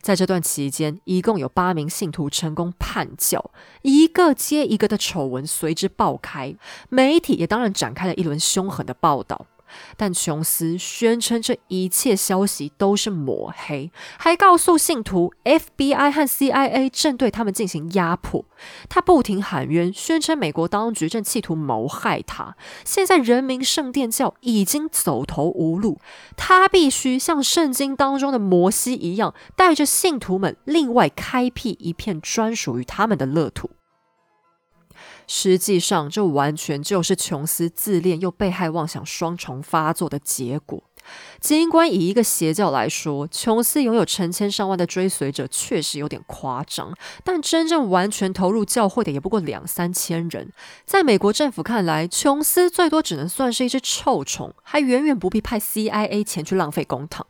[0.00, 3.50] 在这段期间，一共有八名信徒成功叛教，
[3.82, 6.54] 一个接一个的丑闻随之爆开，
[6.88, 9.46] 媒体也当然展开了一轮凶狠的报道。
[9.96, 18.44] 但琼斯宣称这一切消息都是抹黑，还告诉信徒 FBI 和 CIA 正对他们进行压迫。
[18.88, 22.56] 他不停喊冤，宣称美国当局正企图谋害他。
[22.84, 25.98] 现在人民圣殿教已经走投无路，
[26.36, 33.70] 他必须像圣经当中的摩西一样，带着信徒们另外开辟一片专属于他们的乐土。
[35.26, 40.82] 实际上，这完全就是琼斯自恋又被害妄想双重发作的结果。
[41.38, 50.50] 尽管以一个邪教来说，琼斯拥有成千上万的追随者，确实有点夸张，但真正完全投入教会的也不过两三千人。
[50.86, 57.20] 在美国政府看来，琼斯最多只能算是一只臭虫，还远远不必派 CIA 前去浪费公帑。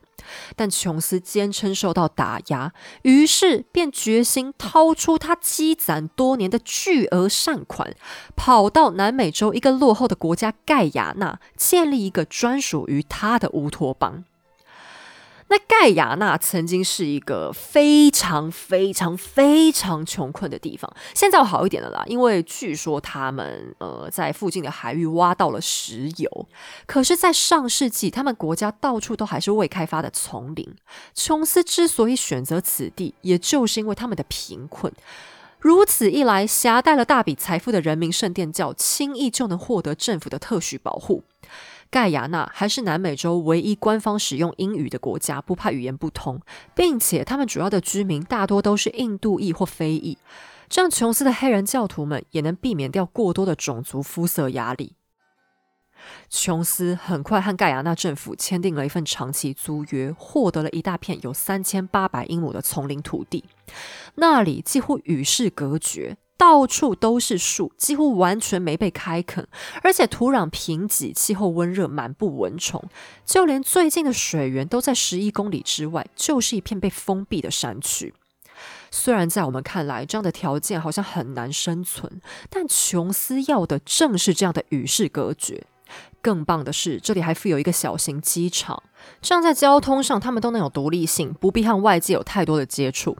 [0.55, 2.73] 但琼斯坚称受到打压，
[3.03, 7.95] 于是便决心掏出他积攒多年的巨额善款，
[8.35, 14.23] 跑到南美洲一个落后的国家盖亚那，建立一个专属于他的乌托邦。
[15.47, 26.47] 那盖亚纳曾经是一个非常非常非常穷困的地方，现在好一点了啦，因为据说他们呃在附近的海域挖到了石油。
[26.87, 30.75] 可是，在上世纪，他们国家到处都还是未开发的丛林。
[31.13, 34.91] 琼斯之所以选择此地，也就是因为他们的贫困。
[35.59, 41.23] 如此一来，携带了大笔财富的人民圣殿教，轻易就能获得政府的特许保护。
[41.89, 46.41] 盖亚纳还是南美洲唯一官方使用英语的国家，不怕语言不通，
[46.75, 50.17] 并且他们主要的居民大多都是印度裔或非裔。
[50.67, 54.93] 这样琼斯的黑人教徒们也能避免掉过多的种族肤色压力。
[56.29, 63.45] 琼斯很快和盖亚纳政府签订了一份长期租约，获得了一大片有三千八百英亩的丛林土地，
[64.15, 66.17] 那里几乎与世隔绝。
[66.37, 69.47] 到处都是树，几乎完全没被开垦，
[69.81, 72.83] 而且土壤贫瘠，气候温热，满布蚊虫，
[73.25, 78.13] 就连最近的水源都在十一公里之外，就是一片被封闭的山区。
[78.91, 85.65] 虽然在我们看来，这样的条件好像很难生存，但琼斯要的正是这样的与世隔绝。
[86.21, 88.81] 更棒的是，这里还附有一个小型机场，
[89.21, 93.17] 这样在交通上他们都能有独立性，不必和外界有太多的接触。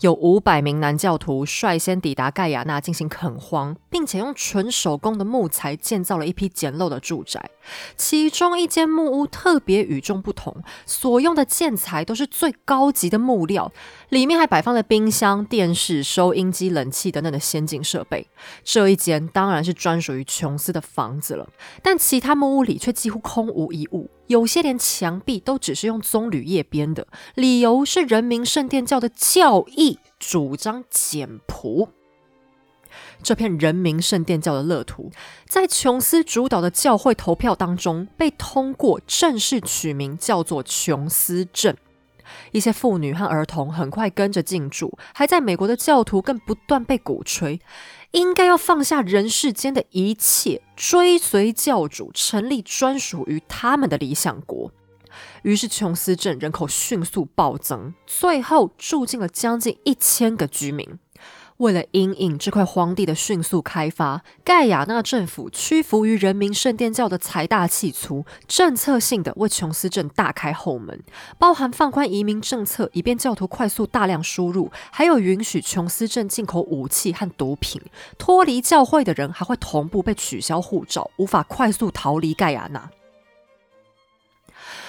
[0.00, 7.50] 有五百名男教徒率先抵达盖亚纳进行垦荒，并且用纯手工的木材建造了一批简陋的住宅。
[7.96, 13.70] 其中一间木屋特别与众不同，所用的建材都是最高级的木料，
[14.08, 18.26] 里面还摆放了冰箱、电视、收音机、冷气等等的先进设备。
[18.64, 21.48] 这一间当然是专属于琼斯的房子了，
[21.82, 24.10] 但其他木屋里却几乎空无一物。
[24.28, 31.88] 有些连墙壁都只是用棕榈叶编的，理由是人民圣殿教的教义主张简朴。
[33.22, 35.10] 这片人民圣殿教的乐土，
[35.46, 41.76] 在琼斯主导的教会投票当中被通过，正式取名叫做琼斯镇。
[42.52, 47.60] 一些妇女和儿童很快跟着进驻，还在美国的教徒更不断被鼓吹。
[48.12, 54.72] 应该要放下人世间的一切，追随教主，成立专属于他们的理想国。
[55.42, 60.98] 于是，琼斯镇人口迅速暴增，最后住进了将近一千个居民。
[61.58, 71.02] 为了阴影这块荒地的迅速开发，盖亚纳政府屈服于人民圣殿教的财大气粗，政策性的为琼斯镇大开后门，
[71.36, 77.82] 包含放宽移民政策，以便教徒快速大量输入，还有允许琼斯镇进口武器和毒品。
[78.16, 82.88] 脱离教会的人还会同步被取消护照，无法快速逃离盖亚纳。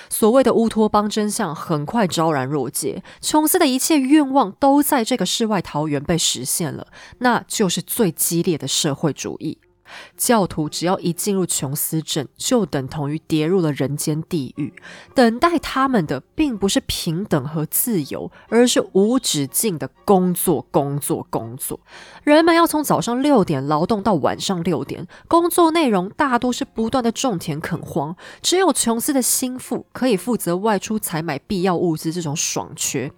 [0.09, 6.87] 所谓的乌托邦真相很快昭然若揭，琼斯的一切愿望都在这个世外桃源被实现了，
[7.19, 9.59] 那就是最激烈的社会主义。
[10.17, 14.73] 教徒只要一进入琼斯镇，就等同于跌入了人间地狱。
[15.13, 21.79] 等待他们的，并不是平等和自由，而是无止境的工作、工作、工作。
[22.23, 28.15] 人们要从早上六点劳动到晚上六点，工作内容大多是不断的种田垦荒。
[28.41, 33.11] 只有琼斯的心腹可以负责外出采买必要物资，这种爽缺。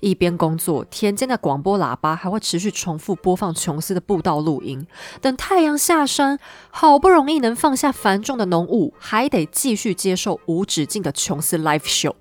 [0.00, 4.86] 一边工作，田间的广播喇叭还会持续重复播放琼斯的步道录音。
[5.20, 6.38] 等太阳下山，
[6.70, 12.14] 好不容易能放下繁重的农务，还得继续接受无止境的琼斯 live show。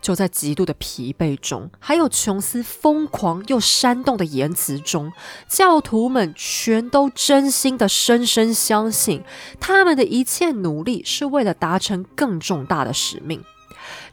[0.00, 5.12] 就在极度的疲惫中，还有琼斯疯狂又煽动的言辞中，
[5.46, 9.22] 教徒们全都真心的深深相信，
[9.60, 13.44] 他们的一切努力是为了达成更重大的使命。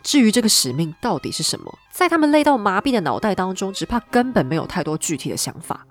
[0.04, 5.88] 至于这个使命到底是什么，在他们累到麻痹的脑袋当中，只怕根本没有太多具体的想法。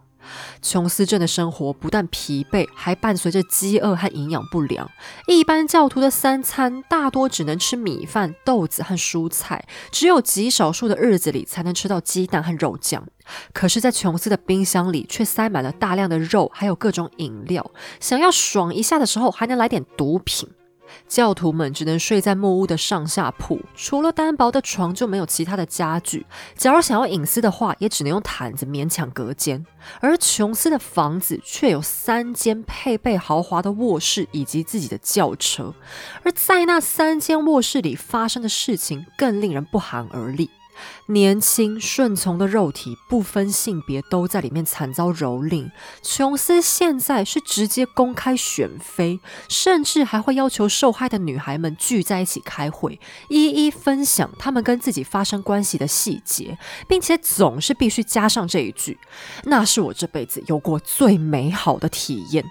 [0.62, 4.88] 琼斯镇的生活不但疲惫，还伴随着饥饿和营养不良。
[5.26, 13.04] 一般教徒的三餐大多只能吃米饭、豆子和蔬菜，只有极少数的日子里才能吃到鸡蛋和肉酱。
[13.52, 17.72] 可是，在琼斯的冰箱里却塞满了大量的肉，还有各种饮料。
[17.98, 20.48] 想要爽一下的时候，还能来点毒品。
[21.08, 26.26] 教徒们只能睡在木屋的上下铺，除了单薄的床，就没有其他的家具。
[26.56, 29.64] 假如想要隐私的话，也只能用毯子勉强隔间。
[30.00, 35.74] 而琼斯的房子却有三间配备豪华的卧室以及自己的轿车，
[36.22, 40.50] 而在那三间卧室里发生的事情更令人不寒而栗。
[41.06, 45.70] 年轻顺从的肉体，不分性别，都在里面惨遭蹂躏。
[46.02, 52.98] 琼斯现在是直接公开选妃，甚至还会要求受害的女孩们聚在一起开会，
[53.28, 56.58] 一一分享他们跟自己发生关系的细节，
[56.88, 58.98] 并且总是必须加上这一句
[59.44, 62.44] ：“那是我这辈子有过最美好的体验。”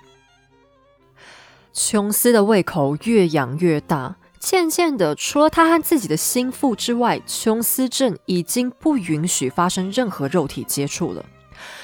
[1.73, 4.17] 琼斯的胃口越养越大。
[4.41, 11.23] 渐渐的，除了他和自己的心腹之外，琼斯镇已经不允许发生任何肉体接触了。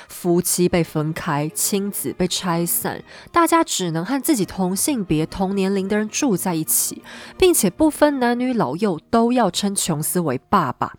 [0.07, 7.03] 夫妻被分开，亲子被拆散，大家只能和自己同性别、同年龄的人住在一起，
[7.37, 10.93] 并且不分男女老幼，都要称琼斯为爸爸。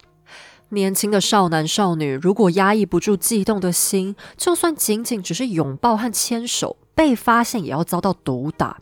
[0.69, 8.79] 年轻的少男少女如果压抑不住悸动的心，就算仅仅只是拥抱和牵手，被发现也要遭到毒打。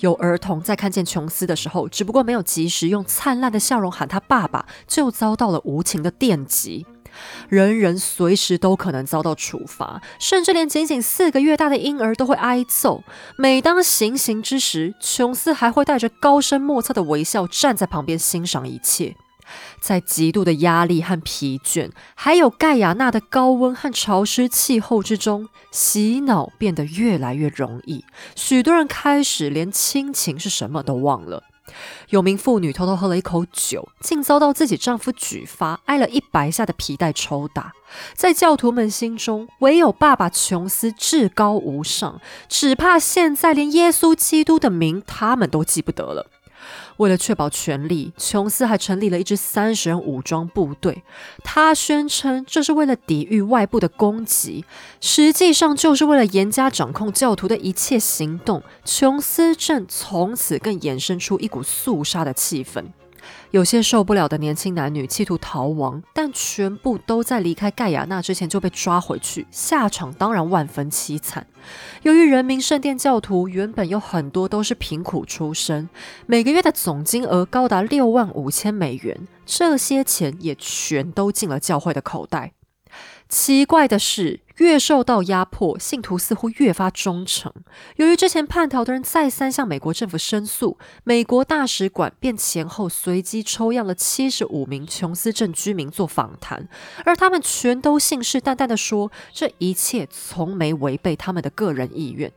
[0.00, 6.86] 有儿童在看见琼斯的时候，只不过没有及时用灿烂的笑容喊他爸爸，就遭到了无情的电击。
[7.48, 13.04] 人人随时都可能遭到处罚，甚至连仅仅四个月大的婴儿都会挨揍。
[13.38, 19.14] 每当行刑之时，琼斯还会带着高深莫测的微笑站在旁边欣赏一切。
[19.80, 28.04] 在极度的压力和疲倦，还有盖亚纳的高温和潮湿气候之中，洗脑变得越来越容易。
[28.34, 31.42] 许多人开始连亲情是什么都忘了。
[32.10, 37.72] 有名妇女偷偷喝了一口酒，竟遭到自己丈夫举发，挨了一百下的皮带抽打。
[38.14, 46.26] 在教徒们心中，唯有爸爸琼斯至高无上，只怕现在连耶稣基督的名他们都记不得了。
[46.98, 51.02] 为了确保权力，琼斯还成立了一支三十人武装部队。
[51.42, 54.64] 他宣称这是为了抵御外部的攻击，
[55.00, 58.62] 实际上就是为了严加掌控教徒的一切行动。
[58.84, 62.84] 琼斯镇从此更衍生出一股肃杀的气氛。
[63.54, 71.46] 有些受不了的年轻男女企图逃亡，但全部都在离开盖亚纳之前就被抓回去，下场当然万分凄惨。
[72.02, 75.88] 由于人民圣殿教徒原本有很多都是贫苦出身，
[76.26, 82.54] 每个月的总金额高达六万五千美元，这些钱也全都进了教会的口袋。
[83.28, 87.52] 奇怪的是，越受到压迫，信徒似乎越发忠诚。
[87.96, 96.68] 由于之前叛逃的人再三向美国政府申诉，美国大使馆便前后随机抽样了七十五名琼斯镇居民做访谈，
[97.04, 102.32] 而他们全都信誓旦旦地说，这一切从没违背他们的个人意愿。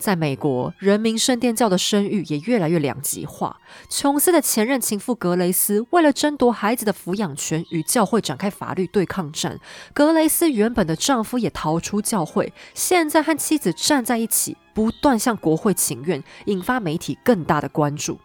[0.00, 3.60] 在美国，人民圣殿教的声誉也越来越两极化。
[3.88, 9.60] 琼斯的前任情妇格雷斯为了争夺孩子的抚养权，与教会展开法律对抗战。
[9.92, 18.18] 格雷斯原本的丈夫也逃出教会，现在和妻子站在一起，不断向国会请愿，引发媒体更大的关注。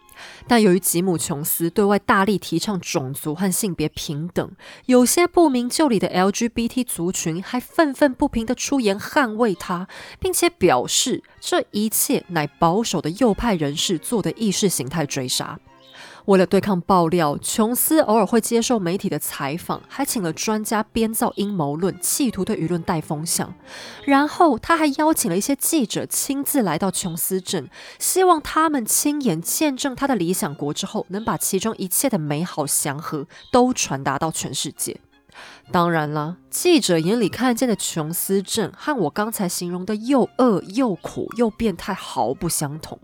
[0.48, 4.52] 但由于吉姆·琼斯对外大力提倡种族和性别平等，
[4.86, 9.88] 有些不明就里的 LGBT 族群还愤愤不平地出言捍卫他，
[10.20, 15.60] 并且表示这一切乃保守的右派人士做的意识形态追杀。
[16.26, 23.54] 为了对抗爆料，琼斯偶尔会接受媒体的采访，还请了专家编造阴谋论，企图对舆论带风向。
[24.06, 27.70] 然后，他还邀请了一些记者亲自来到琼斯镇，
[28.00, 35.00] 希望他们亲眼见证他的理想国之后，能把其中一切的美好祥和都传达到全世界。
[35.72, 42.98] 当然了，记者眼里看见的琼斯镇和我刚才形容的又恶又苦又变态毫不相同。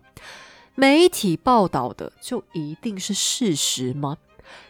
[0.74, 4.16] 媒体报道的就一定是事实吗？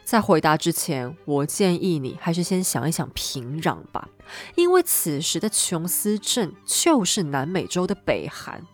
[0.03, 4.09] 在回答之前，我建议你还是先想一想平壤吧，
[4.55, 8.65] 因为此时的琼斯镇就是南美洲的北韩。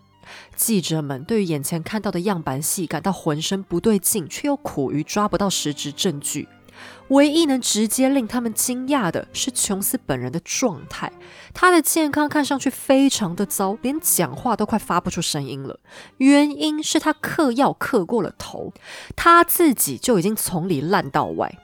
[0.55, 6.47] 记者们对于眼前看到的样板戏感到浑身不对劲，却又苦于抓不到实质证据。
[7.09, 11.11] 唯一能直接令他们惊讶的是琼斯本人的状态，
[11.53, 15.79] 他的健康看上去非常的糟，连讲话都快发不出声音了。
[16.17, 18.73] 原因是他嗑药嗑过了头，
[19.15, 21.57] 他自己就已经从里烂到外。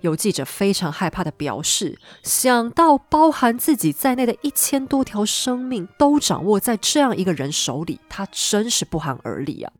[0.00, 9.72] 有记者非常害怕的表示，想到包含自己在内的一千多条生命都掌握在这样一个人手里，他真是不寒而栗啊！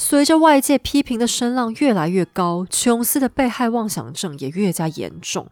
[0.00, 5.50] 随着外界批评的声浪越来越高，琼斯的被害妄想症也越加严重。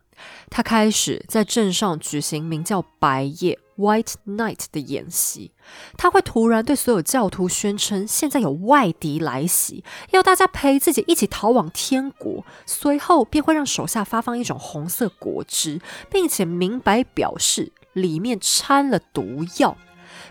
[0.49, 5.51] 他开始在镇上举行名叫“白夜 ”（White Night） 的演习。
[5.99, 9.83] 他会突然对所有教徒宣称，现在有外敌来袭，
[10.13, 12.47] 要大家陪自己一起逃往天国。
[12.65, 19.77] 随后便会让手下发放一种红色果汁，并且明白表示里面掺了毒药。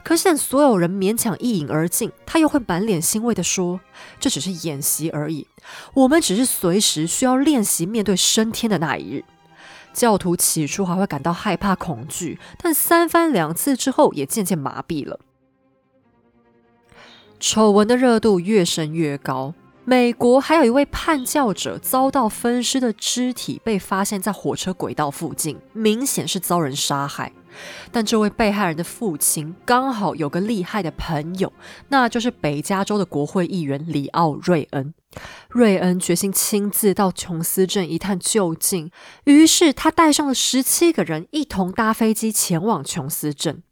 [0.06, 3.80] 可是等所有人勉强一饮而尽，他又会满脸欣慰地说
[4.22, 5.48] ：“这只是演习而已，
[5.96, 9.26] 我们只是随时需要练习面对升天的那一日。”
[9.94, 15.20] 教徒起初还会感到害怕恐惧，但三番两次之后也渐渐麻痹了。
[17.40, 19.56] 丑闻的热度越升越高。
[19.86, 27.32] 美国还有一位叛教者遭到分尸的肢体被发现在火车轨道附近，明显是遭人杀害。
[27.92, 31.52] 但这位被害人的父亲刚好有个厉害的朋友，
[31.90, 34.94] 那就是北加州的国会议员里奥·瑞恩。
[35.50, 38.92] 瑞恩决心亲自到琼斯镇一探究竟，
[39.24, 43.64] 于是他带上了十七个人，一同搭飞机前往琼斯镇。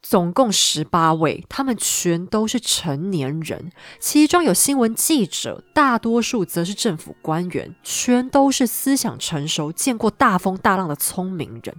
[0.00, 11.76] 总共十八位，他们全都是成年人，其中有新闻记者，大多数则是政府官员，全都是思想成熟、见过大风大浪的聪明人。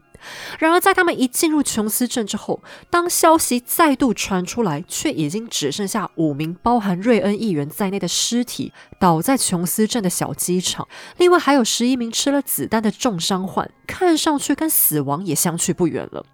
[0.59, 16.25] 然而，在他们一进入琼斯镇之后，当消息再度传出来，却已经只剩下五名包含瑞恩议员在内的尸体倒在琼斯镇的小机场，另外还有十一名吃了子弹的重伤患，看上去跟死亡也相去不远了。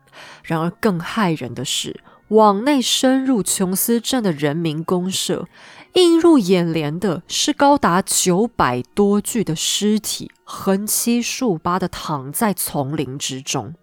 [0.44, 5.48] 然而，更骇人的是，往内深入琼斯镇的人民公社，
[5.96, 13.74] 映入眼帘的是高达九百多具的尸体，横七竖八的躺在丛林之中。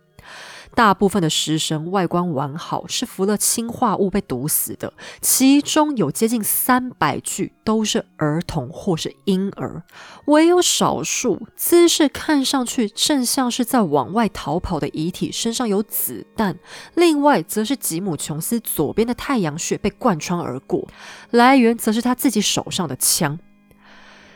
[0.75, 9.83] 大部分的尸身外观完好，是服了氰化物被毒死的，其中有接近三百具都是儿童或是婴儿，
[10.27, 16.59] 唯有少数姿势看上去正像是在往外逃跑的遗体身上有子弹，
[16.95, 20.89] 另外则是吉姆·琼斯左边的太阳穴被贯穿而过，
[21.31, 23.39] 来源则是他自己手上的枪。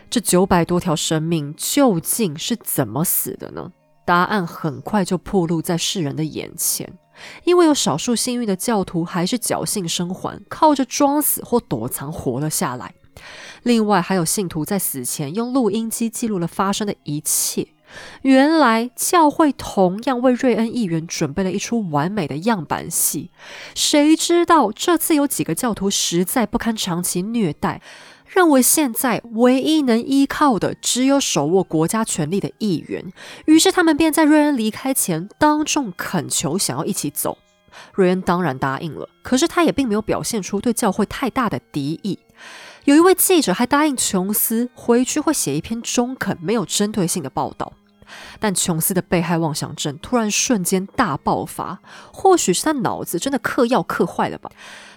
[0.09, 3.73] 这九百多条生命究竟是怎么死的呢？
[4.07, 6.97] 答案很快就暴露在世人的眼前，
[7.45, 12.95] 因为有少数幸运的教徒还是侥幸生还，靠着装死或躲藏活了下来。
[13.65, 17.69] 另外，还有信徒在死前用录音机记录了发生的一切。
[18.23, 23.31] 原来，教会同样为瑞恩议员准备了一出完美的样板戏。
[23.75, 27.81] 谁知道这次有几个教徒实在不堪长期虐待。
[28.27, 33.13] 认为现在唯一能依靠的只有手握国家权力的议员，
[33.47, 37.39] 于是他们便在瑞恩离开前当众恳求想要一起走。
[37.93, 42.19] 瑞恩当然答应了，可是他也并没有表现出对教会太大的敌意。
[42.85, 47.73] 有一位记者还答应琼斯回去会写一篇中肯、没有针对性的报道。
[48.39, 51.81] 但琼斯的被害妄想症突然瞬间大爆发，
[52.13, 54.51] 或许是他脑子真的嗑药嗑坏了吧？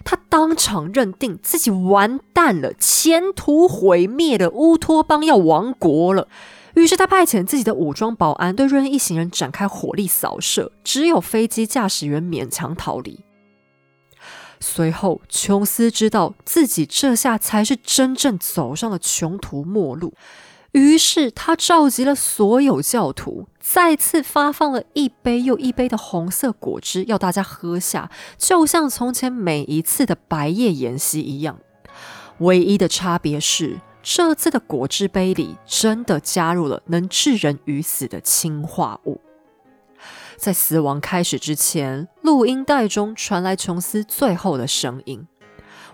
[0.04, 6.28] 他当场认定自己完蛋了，前途毁灭了，乌托邦要亡国了。
[6.76, 13.26] 于是他派遣自己的武装保安对瑞恩一行人展开火力扫射，只有飞机驾驶员勉强逃离。
[14.62, 20.14] 随后，琼斯知道自己这下才是真正走上了穷途末路。
[20.74, 31.60] 于是他召集了所有教徒，再次发放了一杯又一杯的红色果汁，要大家喝下，就像从前每一次的白夜筵席一样。
[32.40, 39.20] 唯一的差别是，这次的果汁杯里真的加入了能致人于死的氰化物。
[40.38, 45.28] 在死亡开始之前，录音带中传来琼斯最后的声音。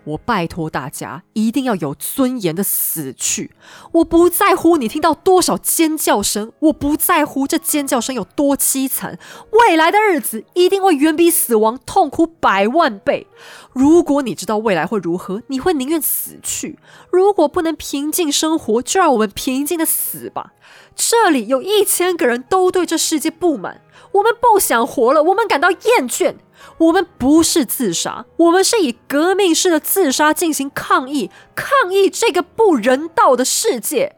[0.05, 3.51] 我拜托大家一定要有尊严的死去。
[3.93, 9.19] 我不在乎你听到多少尖叫声，我不在乎这尖叫声有多凄惨。
[9.51, 13.27] 未来的日子一定会远比死亡痛苦百万倍。
[13.73, 16.79] 如果你知道未来会如何，你会宁愿死去。
[17.11, 20.53] 如果不能平静生活，就让我们平静的死吧。
[20.95, 23.81] 这里有一千个人都对这世界不满，
[24.13, 26.35] 我们不想活了，我们感到厌倦。
[26.77, 34.15] 我们不是自杀，我们是以革命式的自杀进行抗议，抗议这个不人道的世界。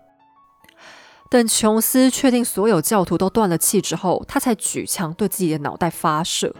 [1.29, 6.55] 等琼斯确定所有教徒都断了气之后，他才举枪对自己的脑袋发射。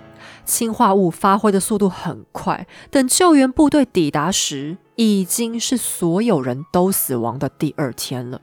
[0.45, 8.41] 氰化物发挥的速度很快，等救援部队抵达时，已经是所有人都死亡的第二天了。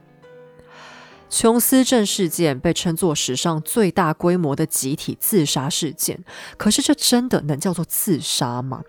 [1.29, 6.23] 琼斯镇事件被称作史上最大规模的集体自杀事件，
[6.57, 8.83] 可是这真的能叫做自杀吗？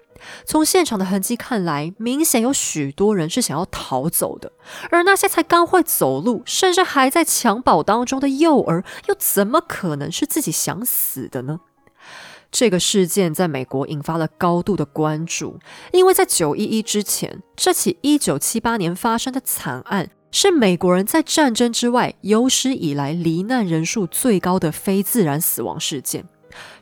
[0.44, 4.52] 从现场的痕迹看来，明显有许多人是想要逃走的，
[4.90, 11.60] 而那些才刚会走路，甚至还在襁褓当中的幼儿，又怎么可能是自己想死的呢？
[12.50, 15.58] 这个事件在美国引发了高度的关注，
[15.92, 20.10] 因为在九一一之前，这起一九七八年发生的惨案。
[20.38, 26.26] 是美国人在战争之外有史以来罹难人数最高的非自然死亡事件。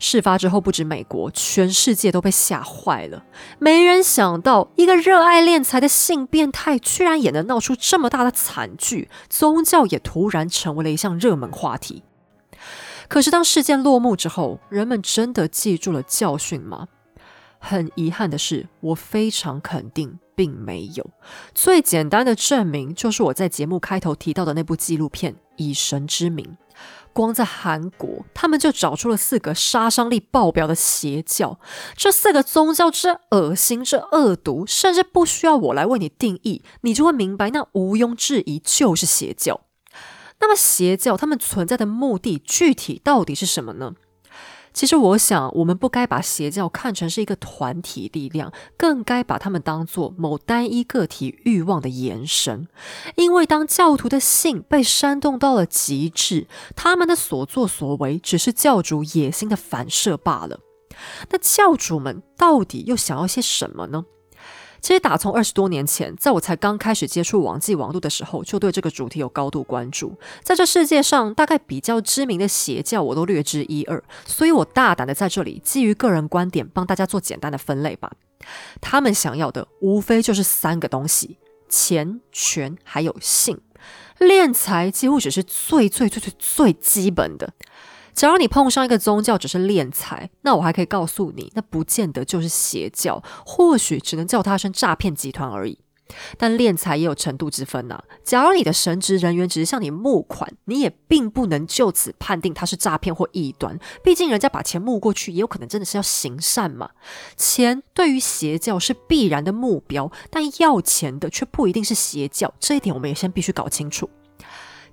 [0.01, 3.25] 事发之后，不止美国，全世界都被吓坏了。
[3.61, 9.09] 没人想到，一个热爱敛财的性变态，居然也能闹出这么大的惨剧。
[9.31, 12.03] 宗教也突然成为了一项热门话题。
[13.07, 16.89] 可是，当事件落幕之后，人们真的记住了教训吗？
[17.61, 20.19] 很遗憾的是，我非常肯定。
[20.35, 21.11] 并没有
[21.55, 26.45] 最简单的证明，就是我在节目开头提到的那部纪录片《以神之名》。
[27.13, 31.61] 光在韩国，他们就找出了四个杀伤力爆表的邪教。
[31.97, 39.61] 这四个宗教之恶心、之恶毒，甚至不需要我来为你定义，你就会明白，那毋庸置疑就是邪教。
[40.41, 43.95] 那么，邪教他们存在的目的具体到底是什么呢？
[44.75, 52.67] 其实我想，我们不该把邪教看成是一个团体力量，更该把他们当作某单一个体欲望的延伸。
[53.15, 60.59] 因为当教徒的性被煽动到了极致，他们的所作所为只是教主野心的反射罢了。
[61.31, 64.05] 那教主们到底又想要些什么呢？
[64.85, 70.15] 其实打从二十多年前，在我才刚开始接触网际网络的时候，就对这个主题有高度关注。
[70.43, 78.13] 在这世界上，大概比较知名的邪教我都略知一二，所以我大胆的在这里基于个人观点帮大家做简单的分类吧。
[78.83, 83.59] 他们想要的无非就是三个东西：钱、权还有性。
[84.19, 87.55] 敛财几乎只是最最最最最基本的。
[88.15, 95.79] 假如你碰上一个宗教只是敛财，那我还可以告诉你，那不见得就是邪教，或许只能叫它声诈骗集团而已。
[96.37, 98.01] 但敛财也有程度之分呐。
[98.23, 103.79] 假如你的神职人员只是向你募款，你也并不能就此判定他是诈骗或异端。
[104.03, 106.91] 毕竟人家把钱募过去，也有可能真的是要行善嘛。
[107.37, 114.09] 钱对于邪教是必然的目标，但要钱的却不一定是邪教，这一点我们也先必须搞清楚。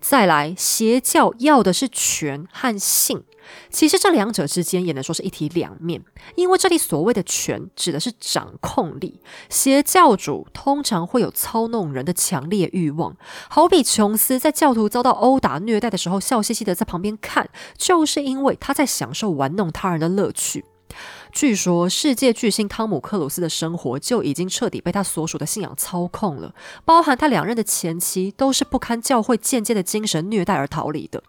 [0.01, 3.23] 再来，邪教要的是权和性，
[3.69, 6.03] 其实这两者之间也能说是一体两面。
[6.35, 9.21] 因为这里所谓的权，指的是掌控力。
[9.47, 13.15] 邪教主通常会有操弄人的强烈欲望，
[13.47, 17.47] 好比琼斯在教徒遭到殴打虐待的时候，笑嘻嘻的在旁边看，
[17.77, 20.65] 就是因为他在享受玩弄他人的乐趣。
[21.31, 26.53] 据说，世界巨星汤姆克鲁斯的生活就已经彻底被他所属的信仰操控了，
[26.85, 31.23] 包含他两任的前妻都是不堪教会间接的精神虐待而逃离的。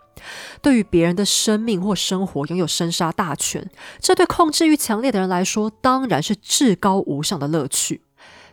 [0.61, 8.03] 对于别人的生命或生活拥有生杀大权，这对控制欲强烈的人来说，当然是至高无上的乐趣。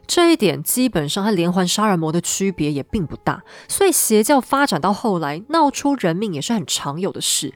[0.07, 7.53] 这一点基本上和连环杀人魔的区别也并不大，所以邪教发展到后来闹出人命也是很常有的事。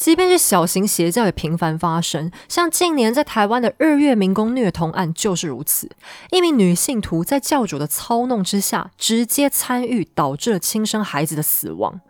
[0.00, 5.90] 即便是小型邪教也频繁发生，像近年在台湾的日月民工虐童案就是如此。
[6.30, 12.00] 一名女信徒在教主的操弄之下，直接参与，导致了亲生孩子的死亡。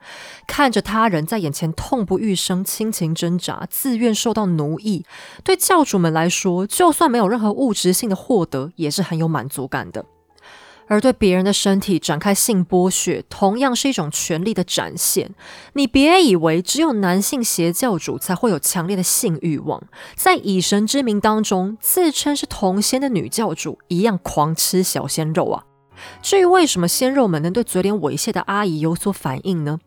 [0.47, 5.05] 看着他人在眼前痛不欲生、亲情挣扎、自愿受到奴役，
[5.43, 10.07] 对教主们来说，就算没有任何物质性的获得，也是很有满足感的。
[10.91, 15.31] 而对别人的身体展开性剥削，同样是一种权力的展现。
[15.75, 19.81] 你别以为只有男性邪教主才会有强烈的性欲望，
[20.17, 25.70] 在以神之名当中自称是同仙的女教主一样狂吃小鲜肉啊！
[26.23, 29.79] 至于为什么鲜肉们能对嘴脸猥亵的阿姨有所反应呢？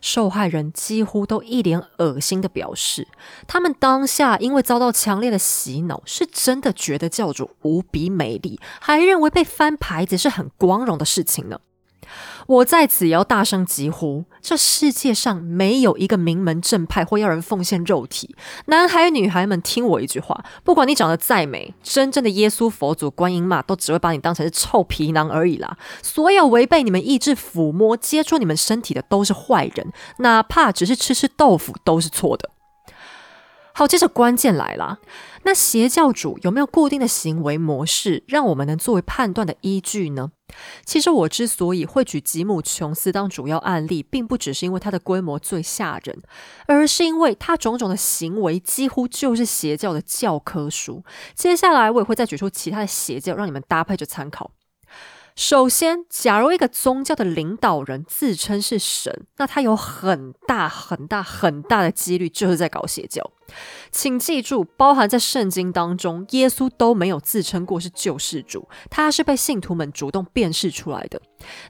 [0.00, 3.06] 受害人几乎都一脸恶心的表示，
[3.46, 11.60] 他们当下因为遭到强烈的洗脑，是真的觉得教主无比美丽，还认为被翻牌子是很光荣的事情呢。
[12.46, 18.34] 我在此也要大声疾呼：这世界上没有一个名门正派会要人奉献肉体。
[18.66, 25.76] 男孩女孩们，听我一句话：不管你长得再美，真正的耶稣、佛祖、观音嘛，都只会把你当成是臭皮囊而已啦。
[26.02, 32.50] 所有违背你们意志、抚摸、接触你们身体的，都是坏人，哪怕只是吃吃豆腐，都是错的。
[33.72, 34.98] 好，接着关键来了。
[35.50, 40.30] 那邪教主有没有固定的行为模式，让我们能作为判断的依据呢？
[40.84, 46.22] 其实我之所以会举吉姆·琼斯当主要案例，并不只是因为他的规模最吓人，
[46.68, 51.02] 而是因为他种种的行为几乎就是邪教的教科书。
[51.34, 54.52] 接下来我也会再举出其他的邪教，让你们搭配着参考。
[55.34, 63.32] 首先，假如一个宗教的领导人自称是神，那他有很大很大很大的几率就是在搞邪教。
[63.90, 71.20] 请记住，包含在圣经当中，耶稣都没有自称过是救世主，他是被信徒们主动辨识出来的。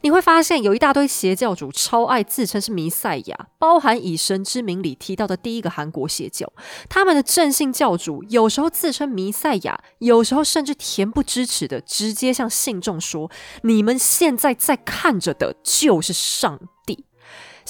[0.03, 6.53] 你会发现，有一大堆邪教主超爱自称是弥赛亚，包含以神之名里提到的第一个韩国邪教，
[6.89, 13.31] 他们的正信教主有时候自称弥赛亚，有时候甚至恬不知耻的直接向信众说
[13.63, 17.05] ：“你们现在在看着的就是上帝。”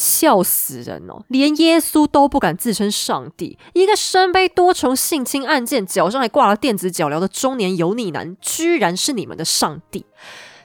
[0.01, 1.23] 笑死人哦！
[1.29, 10.07] 连耶稣都不敢自称上帝，一个身背多重性侵案件、脚上还挂了电子脚镣的中年油腻男，居然是你们的上帝！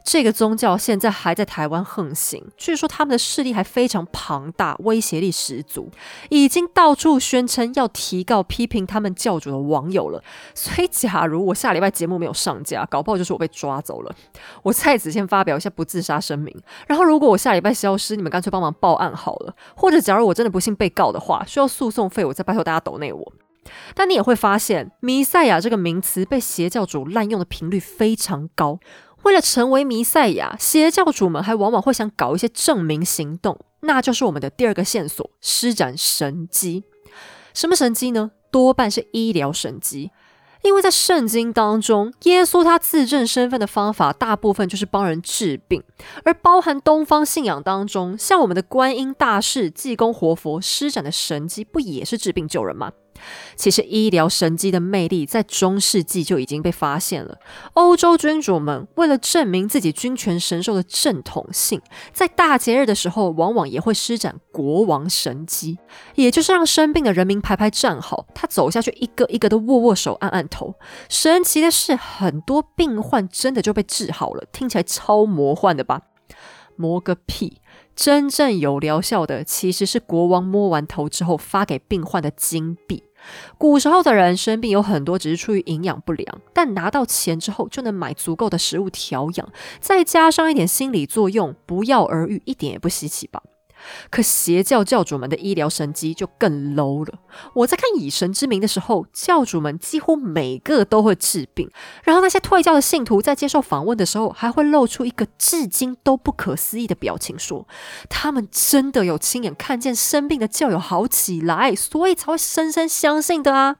[0.05, 5.89] 这个宗教现在还在台湾横行，据说他们的势力还非常庞大，威胁力十足，
[6.29, 10.23] 已经到处宣称要提告批评他们教主的网友了。
[10.53, 14.15] 所以，假如我下礼拜节目没有上架，搞不好就是我被抓走了。
[14.61, 16.55] 我在此先发表一下不自杀声明。
[16.85, 19.55] 然后，如果我下礼拜消失，你们干脆帮忙报案好了。
[19.75, 23.33] 或者，假如我真的不幸被告的话，需要诉讼费，我再拜托大家抖内我。
[23.95, 28.77] 但你也会发现，弥赛亚这个名词被邪教主滥用的频率非常高。
[29.25, 36.83] 为了成为弥赛亚，邪教主们还往往会想搞一些证明行动，那就是我们的第二个线索：施展神机。
[37.51, 38.31] 什么神机呢？
[38.51, 40.11] 多半是医疗神迹。
[40.61, 45.83] 因为在圣经当中，耶稣他自证身份的方法，大部分就是帮人治病，
[46.23, 52.91] 而包含东方信仰当中，像我们的观音大士、济公活佛施展的神迹，不也是治病救人吗？
[53.55, 57.37] 其实医疗神机的魅力在中世纪就已经被发现了。
[57.73, 65.77] 欧洲君主们为了证明自己君权神授的正统性，在大节日的时候，往往也会施展国王神机，
[66.15, 70.75] 也就是让生病的人民排排站好，他走下去一个一个的握握手、按按头。
[71.09, 76.01] 神奇的是，很多病患真的就被治好了，听起来超魔幻的吧？
[76.77, 77.61] 魔个屁！
[77.95, 83.03] 真正有疗效的，其实是国王摸完头之后发给病患的金币。
[83.57, 93.41] 古时候的人生病有很多只是出于营养不良，但拿到钱之后就能买足够的食物调养，再加上一点心理作用，不药而愈，一点也不稀奇吧。
[94.09, 97.19] 可邪教教主们的医疗神机就更 low 了。
[97.53, 101.69] 我在看《以神之名》的时候，教主们几乎每个都会治病，
[102.03, 107.67] 然后那些退教的信徒在接受访问的时候，还会露出一个至今都不可思议的表情，说
[108.09, 113.77] 他们真的有亲眼看见生病的教友好起来，所以才会深深相信的啊！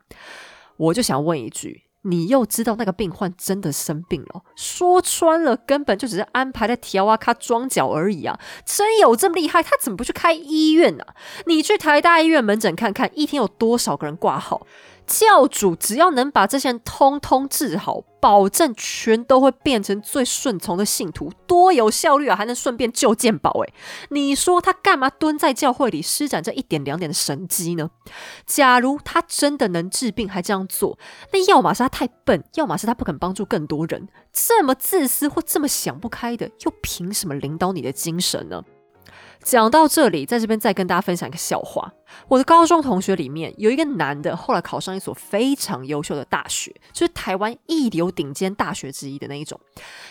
[0.78, 1.85] 我就想问一句。
[2.08, 8.40] 你又知道那个病患真的生病了，说穿了根本就只是安排在调啊卡装脚而已啊！
[8.66, 11.04] 真有这么厉害，他怎么不去开医院呢？
[11.48, 14.66] 你去台大医院门诊看看，一天有多少个人挂号？
[15.08, 22.36] 教主只要能把这些人通通治好，保证全都会变成最顺从的信徒，多有效率啊！
[22.36, 23.74] 还能顺便救健保诶，
[24.10, 27.92] 你说他干嘛蹲在教会里施展这一点两点的神机呢？
[28.46, 30.98] 假如他真的能治病还这样做，
[31.32, 34.08] 那要么是他太笨，要么是他不肯帮助更多人。
[34.34, 38.64] 这么自私或这么想不开的，又凭什么领导你的精神呢？
[39.46, 41.94] 讲到这里，在这边再跟大家分享一个笑话。
[42.28, 49.60] 我的高中同学里面有一个男的，后来考上一所非常优秀的大学，就是台湾一流顶尖大学之一的那一种。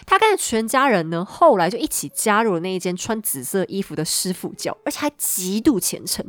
[0.06, 6.24] 他跟全家人呢，后来就一起加入了那一间穿紫色衣服的师傅教，而且还极度虔诚。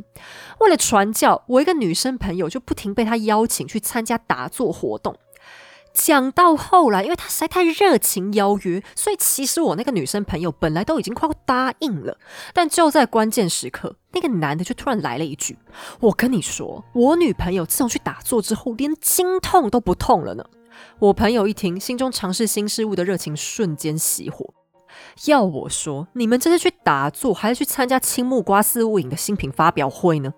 [0.58, 5.16] 为了传教，我一个女生朋友就不停被他邀请去参加打坐活动。
[5.96, 12.18] 讲到后来，因为他实在太热情邀约，所以其实我那个女生朋友本来都已经快要答应了。
[12.52, 15.58] 但就在关键时刻，那个男的就突然来了一句
[16.00, 20.44] ：“我跟你说，我女朋友自从去打坐之后，连经痛都不痛了呢。”
[21.00, 24.55] 我朋友一听，心中尝试新事物的热情瞬间熄火。
[25.26, 30.32] 要我说，你们这是去打坐，还是去参加青木瓜四物影的新品发表会呢？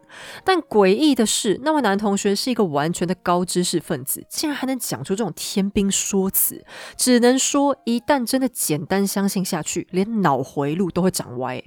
[0.44, 6.64] 但诡异的是，那位男同学是一个完全的高知识分子，竟然还能讲出这种天兵说辞。
[6.96, 11.62] 只能说，一旦真的简单相信下去，连脑回路都会长歪。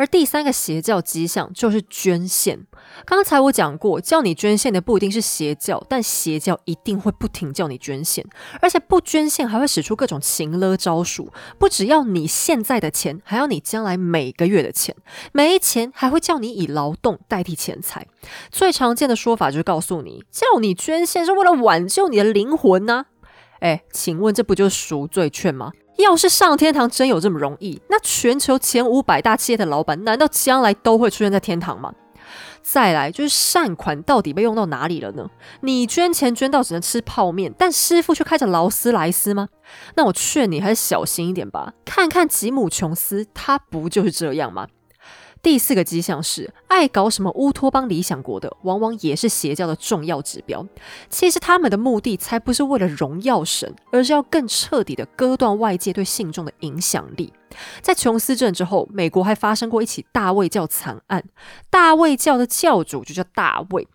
[0.00, 2.66] 而第三个邪教迹象就是捐献。
[3.04, 8.24] 刚才我讲过，叫你捐献的不一定是邪教，但邪教一定会不停叫你捐献，
[8.62, 14.96] 而且不捐献还会使出各种情勒招数，不只要你现在的钱，还要你将来每个月的钱，
[15.32, 18.06] 没钱还会叫你以劳动代替钱财。
[18.50, 23.04] 最常见的说法就是告诉你，叫你捐献是为了挽救你的灵魂呢。
[23.58, 25.72] 哎，请问这不就是赎罪券吗？
[26.00, 31.92] 要是上天堂真有这么容易，那全球前五百大企业的老板，难道将来都会出现在天堂吗？
[32.62, 35.26] 再来就是善款到底被用到哪里了呢？
[35.62, 39.48] 你捐钱捐到只能吃泡面，但师傅却开着劳斯莱斯吗？
[39.96, 41.72] 那我劝你还是小心一点吧。
[41.84, 44.68] 看看吉姆琼斯，他不就是这样吗？
[45.42, 50.66] 第四个迹象是，爱搞什么乌托邦理想国的，往往也是邪教的重要指标。
[51.08, 57.32] 其实他们的目的才不是为了荣耀神，而是要更彻底的割断外界对信众的影响力。
[57.80, 61.24] 在琼斯镇之后，美国还发生过一起大卫教惨案。
[61.68, 63.88] 大卫教的教主就叫大卫。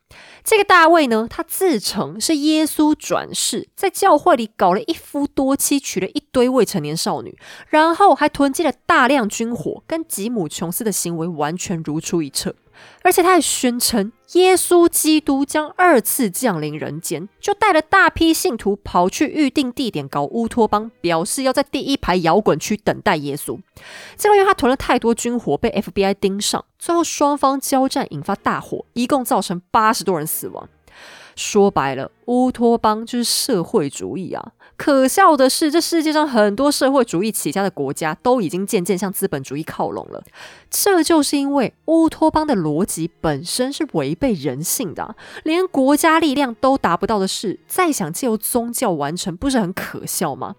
[0.45, 7.35] 这个大卫呢，他自称是耶稣转世，在教会里搞了一夫多妻，娶了一堆未成年少女，
[7.67, 12.55] 然后还囤积了大量军火，跟吉姆·琼斯的行为完全如出一辙。
[13.03, 23.59] 而且他还宣称，耶稣基督将二次降临人间，就带了大批信徒跑去预定地点搞乌托邦，表示要在第一排摇滚区等待耶稣。
[24.17, 30.67] 结果因为他囤了太多军火，被 FBI 盯上，最后双方交战，引发大火，一共造成八十多人死亡。
[31.35, 34.53] 说白了，乌托邦就是社会主义啊！
[34.77, 40.23] 可笑的是，这世界上很多社会主义起家的国家都已经渐渐向资本主义靠拢了。
[40.69, 50.55] 这就是因为乌托邦的逻辑本身是违背人性的，连国家力量都达不到的事，再想借由宗教完成，不是很可笑吗？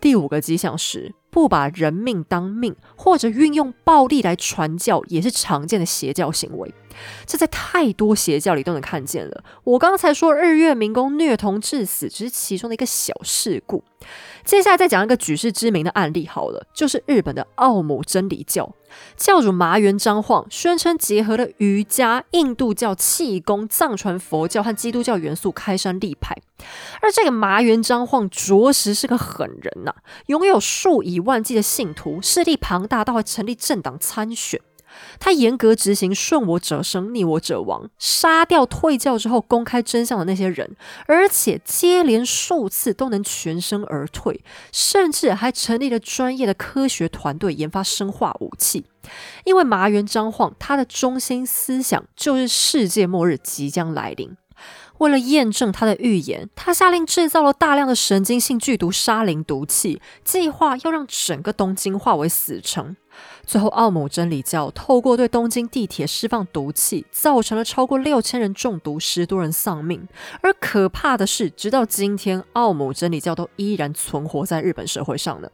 [0.00, 1.14] 第五个迹象是。
[1.32, 6.74] 不把人命当命，或者运用暴力来传教，也是常见的邪教行为。
[7.26, 9.44] 这在太多邪教里都能看见了。
[9.64, 13.84] 我刚才说日月民工虐童致死，只是其中的一个小事故。
[14.44, 18.74] 接下来再讲一个举世知名的案例好了，就是日本的奥姆真理教
[19.14, 26.34] 教主麻原彰晃，宣称结合了瑜伽、印度教、气功、藏传佛教和基督教元素开山立派。
[27.02, 29.94] 而这个麻原彰晃着实是个狠人呐，
[30.26, 34.60] 拥有数以万计的信徒，势力庞大到会成立政党参选。
[35.20, 40.74] 他严格执行“顺我者生，逆我者亡”，杀掉退教之后公开真相的那些人，
[41.06, 44.42] 而且接连数次都能全身而退，
[44.72, 48.86] 甚至还成立了专业的科学团队研发生化武器。
[49.44, 54.34] 因为麻原彰晃，他的中心思想就是世界末日即将来临。
[55.00, 62.96] 为了验证他的预言，他下令制造了大量的神经性剧毒沙林毒气，计划要让整个东京化为死城。
[63.46, 70.06] 最后，奥姆真理教透过对东京地铁释放毒气，造成了超过六千人中毒，十多人丧命。
[70.42, 75.48] 而可怕的是，直到今天，奥姆真理教都依然存活在日本社会上呢。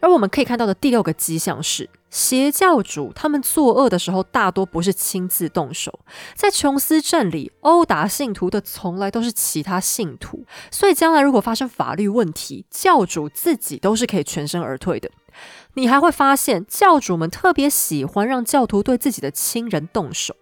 [0.00, 6.00] 而我们可以看到的第六个迹象是，邪教主他们作恶的时候，大多不是亲自动手，
[6.34, 10.44] 在琼斯镇里殴打信徒的，从来都是其他信徒。
[10.70, 15.10] 所以，将来如果发生法律问题，教主自己都是可以全身而退的。
[15.74, 20.34] 你还会发现，教主们特别喜欢让教徒对自己的亲人动手，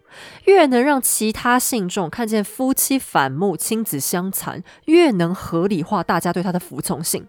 [0.44, 7.26] 越能让其他信众看见夫妻反目、亲子相残，越能合理化大家对他的服从性。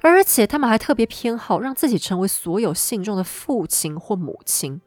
[0.00, 4.80] 而且，他们还特别偏好让自己成为所有信众的父亲或母亲。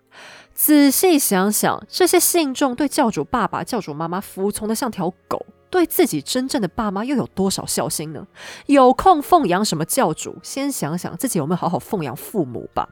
[0.53, 5.45] 仔细想想，这些信众对教主爸爸、教主妈妈服从的像条狗。
[5.69, 8.25] 对自己真正的爸妈又有多少孝心呢？
[8.67, 12.87] 有空奉养什么教主，先想想自己有没有好好奉养父母吧。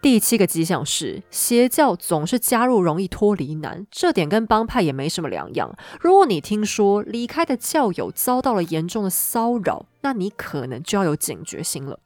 [0.00, 5.76] 第七个迹象是，邪教总是加入容易脱离难，这点跟帮派也没什么两样。
[6.00, 11.98] 如果你听说离开的教友遭到了严重的骚扰，那你可能就要有警觉心了。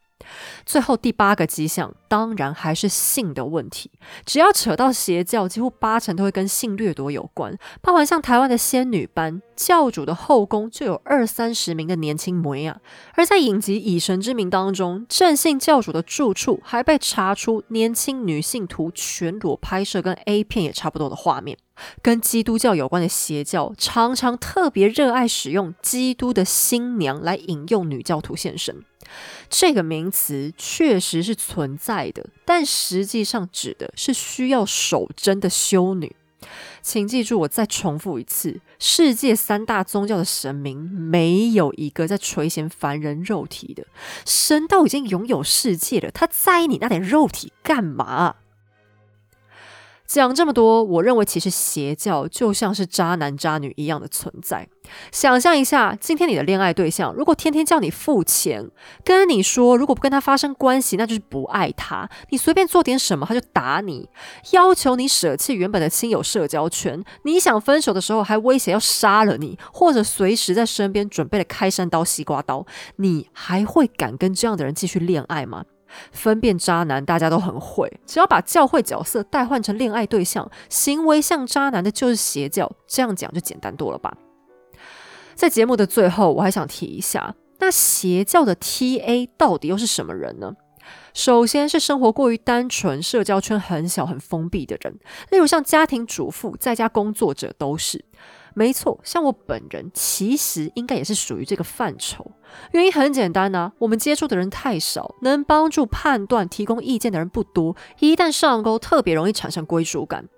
[0.65, 3.91] 最后第八个迹象，当然还是性的问题。
[4.25, 7.57] 只要扯到邪教，几乎八成都会跟性掠夺有关。
[7.81, 12.81] 包含像台湾的仙女班，教主的后宫就有二三十名的年轻模样。
[13.15, 21.57] 而在影集《以神之名》当中，正信教主的住处还被查出年轻女性图全裸拍摄，跟 A 片也差不多的画面。
[22.03, 28.83] 跟基督教有关的邪教，常常特别热爱使用基督的新娘来引诱女教徒现身。
[29.49, 36.15] 这个名词确实是存在的，但实际上指的是需要守贞的修女。
[36.81, 43.85] 请记住，我再重复一次：世界三大宗教的神明，没有一个在垂涎凡人肉体的。
[44.25, 48.37] 神都已经拥有世界了，他在意你那点肉体干嘛？
[50.19, 54.67] 讲这么多，我认为其实邪教就像是渣男渣女一样的存在。
[55.13, 58.69] 想象一下，今天你的恋爱对象如果天天叫你付钱，
[59.05, 62.09] 跟你说如果不跟他发生关系，那就是不爱他。
[62.31, 64.09] 你随便做点什么，他就打你，
[64.51, 67.05] 要求你舍弃原本的亲友社交圈。
[67.23, 72.67] 你想分手的时候，还威胁要杀了你，或者随时在身边准备了开山刀、西瓜刀。
[72.97, 75.67] 你还会敢跟这样的人继续恋爱吗？
[76.13, 77.93] 分辨渣男，大家都很会。
[78.07, 82.71] 只要把教会角色代换成恋爱对象，行为像渣男的就是邪教。
[82.87, 84.17] 这样讲就简单多了吧？
[85.35, 90.55] 在节目的最后，我还想提一下，那邪教的 TA 到底又是什么人呢？
[91.15, 94.99] 首先是生活过于单纯、社交圈很小、很封闭的人，
[95.31, 98.05] 例如像家庭主妇、在家工作者都是。
[98.55, 102.33] 没错，像我本人其实应该也是属于这个范畴。
[102.73, 107.77] 原因很简单呐，我们接触的人太少，能帮助判断、提供意见的人不多。
[108.01, 110.29] 一旦上钩，特别容易产生归属感。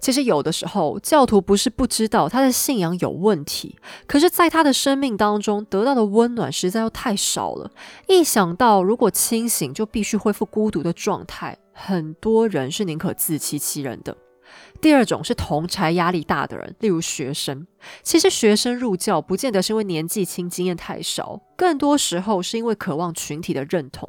[0.00, 7.70] 其实有的时候，教徒不是不知道他的信仰有问题，可是在他的生命当中得到的温暖实在又太少了。
[8.06, 14.16] 一想到如果清醒就必须恢复孤独的状态，很多人是宁可自欺欺人的。
[14.80, 17.66] 第二种是同柴压力大的人，例如学生。
[18.02, 24.08] 其实学生入教不见得是因为年纪轻、经验太少，更多时候是因为渴望群体的认同。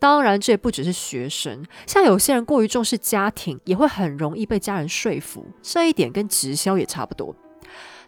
[0.00, 5.46] 当然，这也不只是学生，像有些人过于重视家庭，也会很容易被家人说服。
[5.62, 7.34] 这一点跟直销也差不多。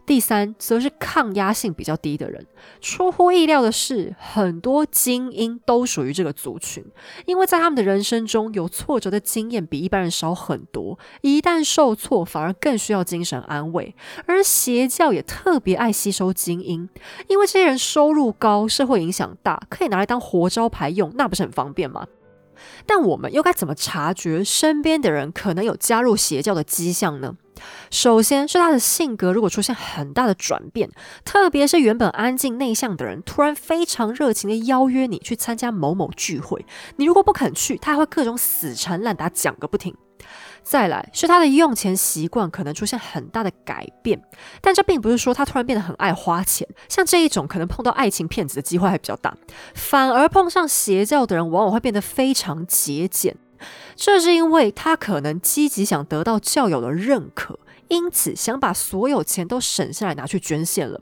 [0.07, 2.47] 第三，则是抗压性比较低的人。
[2.81, 6.85] 出乎意料的是，很多精英都属于这个族群，
[7.25, 13.95] 因为在他们的人生中有挫折的经验比一般人少很多，一旦受挫，反而更需要精神安慰。
[14.27, 16.89] 而邪教也特别爱吸收精英，
[17.29, 22.07] 因为这些人收入高，社会影响大，可以拿来当活招牌用，那不是很方便吗？
[22.87, 27.37] 但我们又该怎么察觉身边的人可能有加入邪教的迹象呢？
[27.91, 30.91] 首先是他的性格如果出现很大的转变，
[31.25, 36.65] 特别是原本安静内向的人，突然非常热情的邀约你去参加某某聚会，
[36.97, 39.95] 你如果不肯去，他还会各种死缠烂打讲个不停。
[40.63, 44.19] 再来是他的用钱习惯可能出现很大的改变，
[44.63, 49.37] 但这并不是说他突然变得很爱花钱，像这一种可能碰到爱情骗子的机会还比较大，
[49.75, 53.37] 反而碰上邪教的人往往会变得非常节俭，
[53.97, 57.59] 这是因为他可能积极想得到教友的认可，
[57.89, 61.01] 因此想把所有钱都省下来拿去捐献了。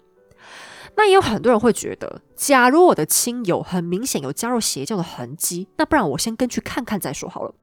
[0.96, 7.54] 那也有很多人会觉得，假如我的亲友很明显有加入邪教的痕迹，那不然我先跟去看看再说好了。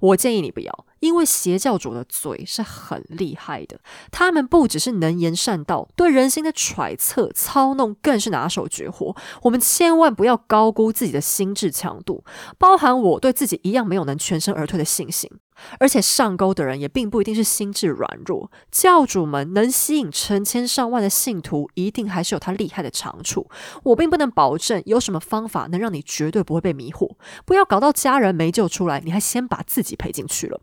[0.00, 3.78] 我建议你不要，因为邪教主的嘴是很厉害的，
[4.10, 9.14] 他们不只是能言善道，对人心的揣测、操弄更是拿手绝活。
[9.42, 12.24] 我们千万不要高估自己的心智强度，
[12.58, 15.30] 包含我对自己一样没有能全身而退的信心。
[15.78, 23.48] 而且上钩的人也并不一定是心智软弱，教主们能吸引成千上万的信徒，一定还是有他厉害的长处。
[23.84, 27.16] 我并不能保证有什么方法能让你绝对不会被迷惑，
[27.46, 30.60] 不要搞到家人没救出来，你还先把自己赔进去了。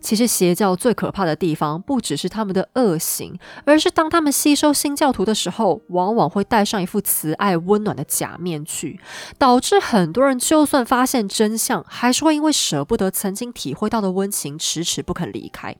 [0.00, 9.00] 其实邪教最可怕的地方，不只是他们的恶行，而是当他们吸收新教徒的时候，往往会戴上一副慈爱温暖的假面具，
[9.38, 15.76] 导致很多人就算发现真相，还是会因为舍不得曾经体会到的温情，迟迟不肯离开。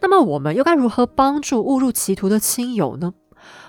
[0.00, 3.12] 那么，我们又该如何帮助误入歧途的亲友呢？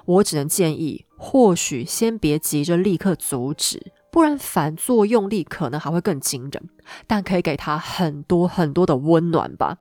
[0.06, 3.92] 我只能建议，或许先别急着立刻阻止。
[4.12, 6.70] 不然反作用力可能还会更惊人，
[7.08, 9.78] 但可以给他很多很多的温暖吧。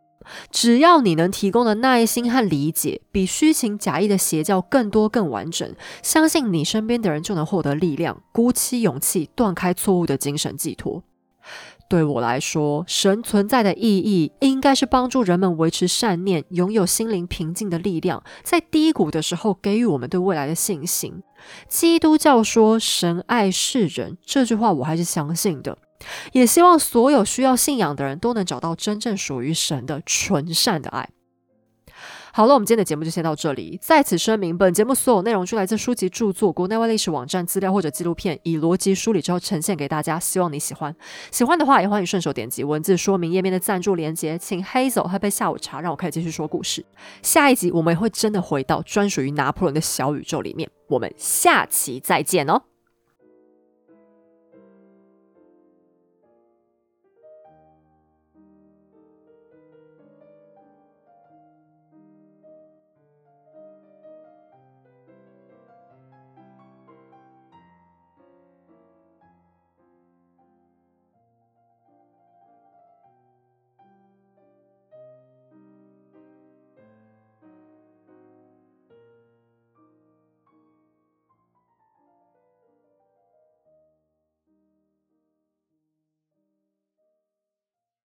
[0.51, 11.03] 只要你能提供的耐心和理解比虚情假意的邪教更多更完整，相信你身边的人就能获得力量，鼓起勇气断开错误的精神寄托。
[11.91, 21.21] 对我来说，神存在的意义应该是帮助人们维持善念，拥有心灵平静的力量，在低谷的时候给予我们对未来的信心。
[21.69, 25.77] 基督教说“神爱世人”这句话，我还是相信的，
[26.31, 31.09] 也希望所有需要信仰的人都能找到真正属于神的纯善的爱。
[32.33, 33.79] 好了，我们今天的节目就先到这里。
[33.83, 40.19] 在此声明，本节目所有内容均来自书籍著作、国内外历史网站资料或者纪录片，以逻辑梳理之后呈现给大家。
[40.19, 40.95] 希望你喜欢，
[41.31, 46.85] 喜欢的话也欢迎顺手点击文字说明页面的赞助链接，请黑走喝杯下午茶，让我可以继续说故事。
[47.23, 50.71] 下一集我们也会真的回到专属于拿破仑的小宇宙里面。
[50.89, 52.63] 我们下期再见哦。